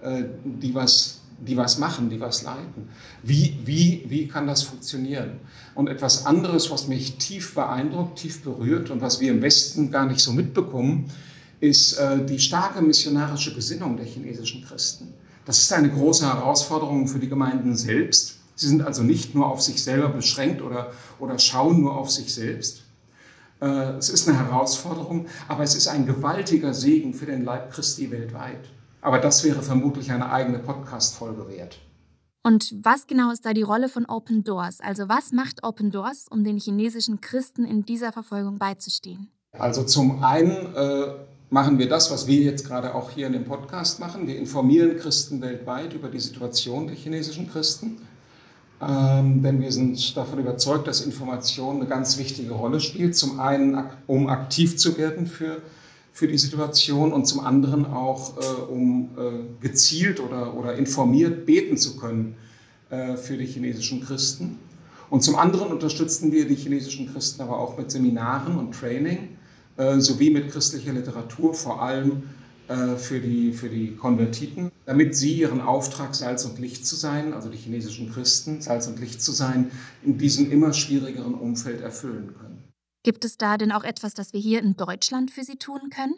äh, 0.01 0.23
die 0.43 0.73
was 0.73 1.21
die 1.41 1.57
was 1.57 1.79
machen, 1.79 2.09
die 2.09 2.19
was 2.19 2.43
leiten. 2.43 2.89
Wie, 3.23 3.57
wie, 3.65 4.05
wie 4.07 4.27
kann 4.27 4.47
das 4.47 4.63
funktionieren? 4.63 5.39
Und 5.73 5.87
etwas 5.87 6.25
anderes, 6.25 6.69
was 6.69 6.87
mich 6.87 7.17
tief 7.17 7.55
beeindruckt, 7.55 8.19
tief 8.19 8.43
berührt 8.43 8.91
und 8.91 9.01
was 9.01 9.19
wir 9.19 9.31
im 9.31 9.41
Westen 9.41 9.91
gar 9.91 10.05
nicht 10.05 10.19
so 10.19 10.33
mitbekommen, 10.33 11.09
ist 11.61 11.93
äh, 11.93 12.25
die 12.25 12.39
starke 12.39 12.81
missionarische 12.81 13.55
Gesinnung 13.55 13.95
der 13.95 14.05
chinesischen 14.05 14.65
Christen. 14.65 15.13
Das 15.45 15.59
ist 15.59 15.71
eine 15.71 15.89
große 15.89 16.25
Herausforderung 16.25 17.07
für 17.07 17.19
die 17.19 17.29
Gemeinden 17.29 17.75
selbst. 17.75 18.39
Sie 18.55 18.67
sind 18.67 18.81
also 18.81 19.03
nicht 19.03 19.33
nur 19.33 19.47
auf 19.47 19.61
sich 19.61 19.83
selber 19.83 20.09
beschränkt 20.09 20.61
oder, 20.61 20.91
oder 21.19 21.39
schauen 21.39 21.81
nur 21.81 21.95
auf 21.95 22.11
sich 22.11 22.33
selbst. 22.33 22.83
Äh, 23.61 23.93
es 23.97 24.09
ist 24.09 24.27
eine 24.27 24.37
Herausforderung, 24.37 25.27
aber 25.47 25.63
es 25.63 25.75
ist 25.75 25.87
ein 25.87 26.05
gewaltiger 26.05 26.73
Segen 26.73 27.13
für 27.13 27.27
den 27.27 27.45
Leib 27.45 27.71
Christi 27.71 28.11
weltweit. 28.11 28.69
Aber 29.01 29.19
das 29.19 29.43
wäre 29.43 29.61
vermutlich 29.61 30.11
eine 30.11 30.31
eigene 30.31 30.59
Podcast-Folge 30.59 31.47
wert. 31.47 31.79
Und 32.43 32.73
was 32.81 33.05
genau 33.05 33.31
ist 33.31 33.45
da 33.45 33.53
die 33.53 33.61
Rolle 33.61 33.87
von 33.87 34.05
Open 34.07 34.43
Doors? 34.43 34.79
Also 34.81 35.07
was 35.09 35.31
macht 35.31 35.63
Open 35.63 35.91
Doors, 35.91 36.25
um 36.29 36.43
den 36.43 36.57
chinesischen 36.57 37.21
Christen 37.21 37.65
in 37.65 37.83
dieser 37.85 38.11
Verfolgung 38.11 38.57
beizustehen? 38.57 39.31
Also 39.51 39.83
zum 39.83 40.23
einen 40.23 40.73
äh, 40.75 41.13
machen 41.51 41.77
wir 41.77 41.89
das, 41.89 42.09
was 42.09 42.27
wir 42.27 42.41
jetzt 42.41 42.65
gerade 42.65 42.95
auch 42.95 43.11
hier 43.11 43.27
in 43.27 43.33
dem 43.33 43.43
Podcast 43.43 43.99
machen. 43.99 44.25
Wir 44.25 44.37
informieren 44.37 44.97
Christen 44.97 45.41
weltweit 45.41 45.93
über 45.93 46.07
die 46.07 46.19
Situation 46.19 46.87
der 46.87 46.95
chinesischen 46.95 47.51
Christen. 47.51 47.97
Ähm, 48.81 49.43
denn 49.43 49.61
wir 49.61 49.71
sind 49.71 50.15
davon 50.15 50.39
überzeugt, 50.39 50.87
dass 50.87 51.01
Information 51.01 51.75
eine 51.75 51.87
ganz 51.87 52.17
wichtige 52.17 52.53
Rolle 52.53 52.79
spielt. 52.79 53.17
Zum 53.17 53.41
einen, 53.41 53.83
um 54.07 54.27
aktiv 54.27 54.77
zu 54.77 54.97
werden 54.97 55.27
für, 55.27 55.61
für 56.13 56.27
die 56.27 56.37
Situation 56.37 57.11
und 57.11 57.25
zum 57.25 57.41
anderen 57.41 57.85
auch, 57.85 58.37
äh, 58.37 58.71
um 58.71 59.09
äh, 59.17 59.61
gezielt 59.61 60.21
oder, 60.21 60.55
oder 60.55 60.75
informiert 60.75 61.45
beten 61.45 61.75
zu 61.75 61.97
können 61.97 62.37
äh, 62.89 63.17
für 63.17 63.37
die 63.37 63.45
chinesischen 63.45 64.01
Christen. 64.01 64.57
Und 65.09 65.21
zum 65.21 65.35
anderen 65.35 65.73
unterstützen 65.73 66.31
wir 66.31 66.47
die 66.47 66.55
chinesischen 66.55 67.11
Christen 67.11 67.41
aber 67.41 67.59
auch 67.59 67.77
mit 67.77 67.91
Seminaren 67.91 68.57
und 68.57 68.73
Training 68.73 69.35
äh, 69.77 69.99
sowie 69.99 70.29
mit 70.29 70.51
christlicher 70.51 70.93
Literatur, 70.93 71.53
vor 71.53 71.81
allem 71.81 72.23
äh, 72.67 72.95
für 72.95 73.19
die, 73.19 73.51
für 73.51 73.69
die 73.69 73.95
Konvertiten, 73.95 74.71
damit 74.85 75.15
sie 75.15 75.33
ihren 75.33 75.59
Auftrag, 75.59 76.15
Salz 76.15 76.45
und 76.45 76.59
Licht 76.59 76.85
zu 76.85 76.95
sein, 76.95 77.33
also 77.33 77.49
die 77.49 77.57
chinesischen 77.57 78.11
Christen, 78.11 78.61
Salz 78.61 78.87
und 78.87 78.99
Licht 78.99 79.21
zu 79.21 79.31
sein, 79.31 79.71
in 80.03 80.17
diesem 80.17 80.51
immer 80.51 80.71
schwierigeren 80.73 81.33
Umfeld 81.33 81.81
erfüllen 81.81 82.33
können. 82.37 82.63
Gibt 83.03 83.25
es 83.25 83.37
da 83.37 83.57
denn 83.57 83.71
auch 83.71 83.83
etwas, 83.83 84.13
das 84.13 84.31
wir 84.31 84.39
hier 84.39 84.61
in 84.61 84.77
Deutschland 84.77 85.31
für 85.31 85.43
Sie 85.43 85.57
tun 85.57 85.89
können? 85.93 86.15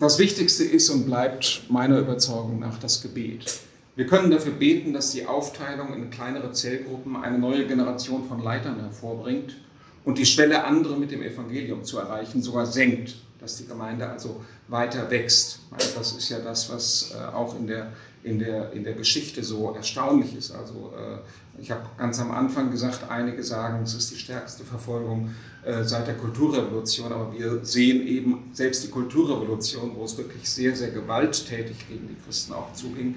Das 0.00 0.18
Wichtigste 0.18 0.64
ist 0.64 0.88
und 0.88 1.04
bleibt 1.04 1.64
meiner 1.68 1.98
Überzeugung 1.98 2.58
nach 2.58 2.78
das 2.78 3.02
Gebet. 3.02 3.60
Wir 3.96 4.06
können 4.06 4.30
dafür 4.30 4.52
beten, 4.52 4.94
dass 4.94 5.12
die 5.12 5.26
Aufteilung 5.26 5.92
in 5.94 6.10
kleinere 6.10 6.52
Zellgruppen 6.52 7.16
eine 7.16 7.38
neue 7.38 7.66
Generation 7.66 8.26
von 8.26 8.42
Leitern 8.42 8.80
hervorbringt 8.80 9.56
und 10.04 10.18
die 10.18 10.26
Schwelle, 10.26 10.64
andere 10.64 10.96
mit 10.96 11.10
dem 11.10 11.22
Evangelium 11.22 11.84
zu 11.84 11.98
erreichen, 11.98 12.42
sogar 12.42 12.66
senkt, 12.66 13.16
dass 13.38 13.56
die 13.56 13.66
Gemeinde 13.66 14.08
also 14.08 14.42
weiter 14.68 15.10
wächst. 15.10 15.60
Das 15.94 16.12
ist 16.12 16.28
ja 16.28 16.38
das, 16.40 16.70
was 16.70 17.14
äh, 17.14 17.34
auch 17.34 17.58
in 17.58 17.66
der, 17.66 17.92
in 18.22 18.38
der, 18.38 18.72
in 18.72 18.84
der 18.84 18.94
Geschichte 18.94 19.42
so 19.42 19.72
erstaunlich 19.74 20.36
ist. 20.36 20.50
Also 20.50 20.92
äh, 20.96 21.60
ich 21.60 21.70
habe 21.70 21.82
ganz 21.98 22.20
am 22.20 22.30
Anfang 22.30 22.70
gesagt, 22.70 23.10
einige 23.10 23.42
sagen, 23.42 23.82
es 23.82 23.94
ist 23.94 24.10
die 24.10 24.16
stärkste 24.16 24.64
Verfolgung 24.64 25.34
äh, 25.64 25.84
seit 25.84 26.06
der 26.06 26.16
Kulturrevolution, 26.16 27.12
aber 27.12 27.32
wir 27.32 27.64
sehen 27.64 28.06
eben 28.06 28.50
selbst 28.52 28.84
die 28.84 28.88
Kulturrevolution, 28.88 29.92
wo 29.96 30.04
es 30.04 30.16
wirklich 30.16 30.48
sehr, 30.48 30.74
sehr 30.76 30.90
gewalttätig 30.90 31.88
gegen 31.88 32.08
die 32.08 32.16
Christen 32.24 32.52
auch 32.52 32.72
zuging, 32.74 33.16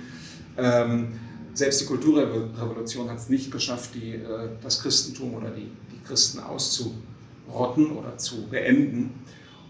ähm, 0.58 1.19
selbst 1.54 1.82
die 1.82 1.86
Kulturrevolution 1.86 3.10
hat 3.10 3.18
es 3.18 3.30
nicht 3.30 3.52
geschafft, 3.52 3.92
die, 3.96 4.16
äh, 4.16 4.50
das 4.62 4.82
Christentum 4.82 5.36
oder 5.36 5.50
die, 5.50 5.70
die 5.92 6.04
Christen 6.06 6.39
auszurotten 6.39 7.92
oder 7.92 8.18
zu 8.18 8.48
beenden. 8.48 9.12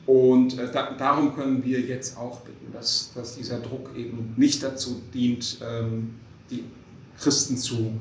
Und 0.06 0.58
äh, 0.58 0.72
da, 0.72 0.92
darum 0.98 1.36
können 1.36 1.64
wir 1.64 1.80
jetzt 1.80 2.18
auch 2.18 2.42
bitten, 2.42 2.72
dass, 2.74 3.12
dass 3.14 3.36
dieser 3.36 3.60
Druck 3.60 3.90
eben 3.96 4.34
nicht 4.38 4.64
dazu 4.64 5.02
dient, 5.14 5.60
ähm, 5.62 6.16
die 6.50 6.64
Christen 7.20 7.58
zu 7.58 7.94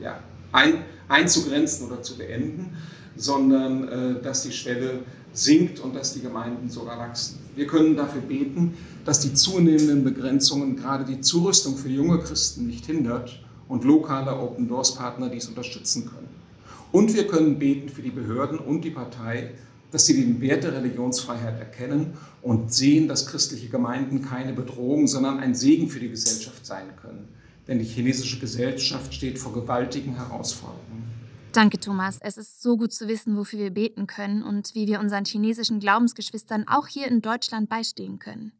ja, 0.00 0.20
ein, 0.52 0.84
einzugrenzen 1.08 1.86
oder 1.86 2.02
zu 2.02 2.16
beenden, 2.16 2.76
sondern 3.16 3.88
äh, 3.88 4.22
dass 4.22 4.42
die 4.42 4.52
Schwelle 4.52 5.00
sinkt 5.38 5.80
und 5.80 5.94
dass 5.94 6.14
die 6.14 6.20
Gemeinden 6.20 6.68
sogar 6.68 6.98
wachsen. 6.98 7.38
Wir 7.54 7.66
können 7.66 7.96
dafür 7.96 8.22
beten, 8.22 8.74
dass 9.04 9.20
die 9.20 9.34
zunehmenden 9.34 10.04
Begrenzungen 10.04 10.76
gerade 10.76 11.04
die 11.04 11.20
Zurüstung 11.20 11.76
für 11.76 11.88
junge 11.88 12.18
Christen 12.18 12.66
nicht 12.66 12.86
hindert 12.86 13.40
und 13.68 13.84
lokale 13.84 14.36
Open 14.38 14.68
Doors 14.68 14.94
Partner 14.94 15.28
dies 15.28 15.46
unterstützen 15.46 16.06
können. 16.06 16.28
Und 16.92 17.14
wir 17.14 17.26
können 17.26 17.58
beten 17.58 17.88
für 17.88 18.02
die 18.02 18.10
Behörden 18.10 18.58
und 18.58 18.82
die 18.82 18.90
Partei, 18.90 19.50
dass 19.90 20.06
sie 20.06 20.20
den 20.20 20.40
Wert 20.40 20.64
der 20.64 20.72
Religionsfreiheit 20.72 21.58
erkennen 21.58 22.14
und 22.42 22.72
sehen, 22.72 23.08
dass 23.08 23.26
christliche 23.26 23.68
Gemeinden 23.68 24.22
keine 24.22 24.52
Bedrohung, 24.52 25.06
sondern 25.06 25.38
ein 25.38 25.54
Segen 25.54 25.88
für 25.88 26.00
die 26.00 26.10
Gesellschaft 26.10 26.64
sein 26.66 26.86
können. 27.00 27.28
Denn 27.68 27.78
die 27.78 27.84
chinesische 27.84 28.38
Gesellschaft 28.38 29.14
steht 29.14 29.38
vor 29.38 29.52
gewaltigen 29.52 30.14
Herausforderungen. 30.14 31.05
Danke, 31.56 31.80
Thomas. 31.80 32.18
Es 32.20 32.36
ist 32.36 32.60
so 32.60 32.76
gut 32.76 32.92
zu 32.92 33.08
wissen, 33.08 33.38
wofür 33.38 33.58
wir 33.58 33.70
beten 33.70 34.06
können 34.06 34.42
und 34.42 34.74
wie 34.74 34.86
wir 34.86 35.00
unseren 35.00 35.24
chinesischen 35.24 35.80
Glaubensgeschwistern 35.80 36.68
auch 36.68 36.86
hier 36.86 37.08
in 37.08 37.22
Deutschland 37.22 37.70
beistehen 37.70 38.18
können. 38.18 38.52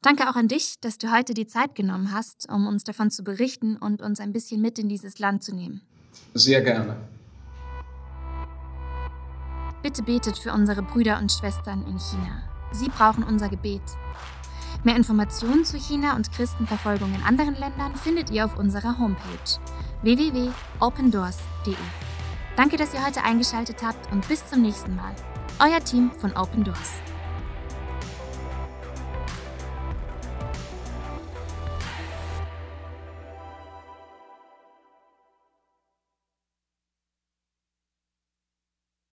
Danke 0.00 0.30
auch 0.30 0.34
an 0.34 0.48
dich, 0.48 0.80
dass 0.80 0.96
du 0.96 1.12
heute 1.12 1.34
die 1.34 1.46
Zeit 1.46 1.74
genommen 1.74 2.14
hast, 2.14 2.50
um 2.50 2.66
uns 2.66 2.84
davon 2.84 3.10
zu 3.10 3.22
berichten 3.22 3.76
und 3.76 4.00
uns 4.00 4.18
ein 4.18 4.32
bisschen 4.32 4.62
mit 4.62 4.78
in 4.78 4.88
dieses 4.88 5.18
Land 5.18 5.44
zu 5.44 5.54
nehmen. 5.54 5.82
Sehr 6.32 6.62
gerne. 6.62 6.96
Bitte 9.82 10.02
betet 10.02 10.38
für 10.38 10.54
unsere 10.54 10.82
Brüder 10.82 11.18
und 11.18 11.30
Schwestern 11.30 11.86
in 11.86 11.98
China. 11.98 12.42
Sie 12.72 12.88
brauchen 12.88 13.24
unser 13.24 13.50
Gebet. 13.50 13.82
Mehr 14.84 14.96
Informationen 14.96 15.66
zu 15.66 15.76
China 15.76 16.16
und 16.16 16.32
Christenverfolgung 16.32 17.14
in 17.14 17.22
anderen 17.24 17.56
Ländern 17.56 17.94
findet 17.94 18.30
ihr 18.30 18.46
auf 18.46 18.56
unserer 18.56 18.98
Homepage 18.98 19.60
www.opendoors.de. 20.00 22.05
Danke, 22.56 22.78
dass 22.78 22.94
ihr 22.94 23.04
heute 23.04 23.22
eingeschaltet 23.22 23.82
habt 23.82 24.10
und 24.10 24.26
bis 24.28 24.46
zum 24.46 24.62
nächsten 24.62 24.96
Mal. 24.96 25.14
Euer 25.60 25.80
Team 25.80 26.10
von 26.18 26.34
Open 26.36 26.64
Doors. 26.64 26.92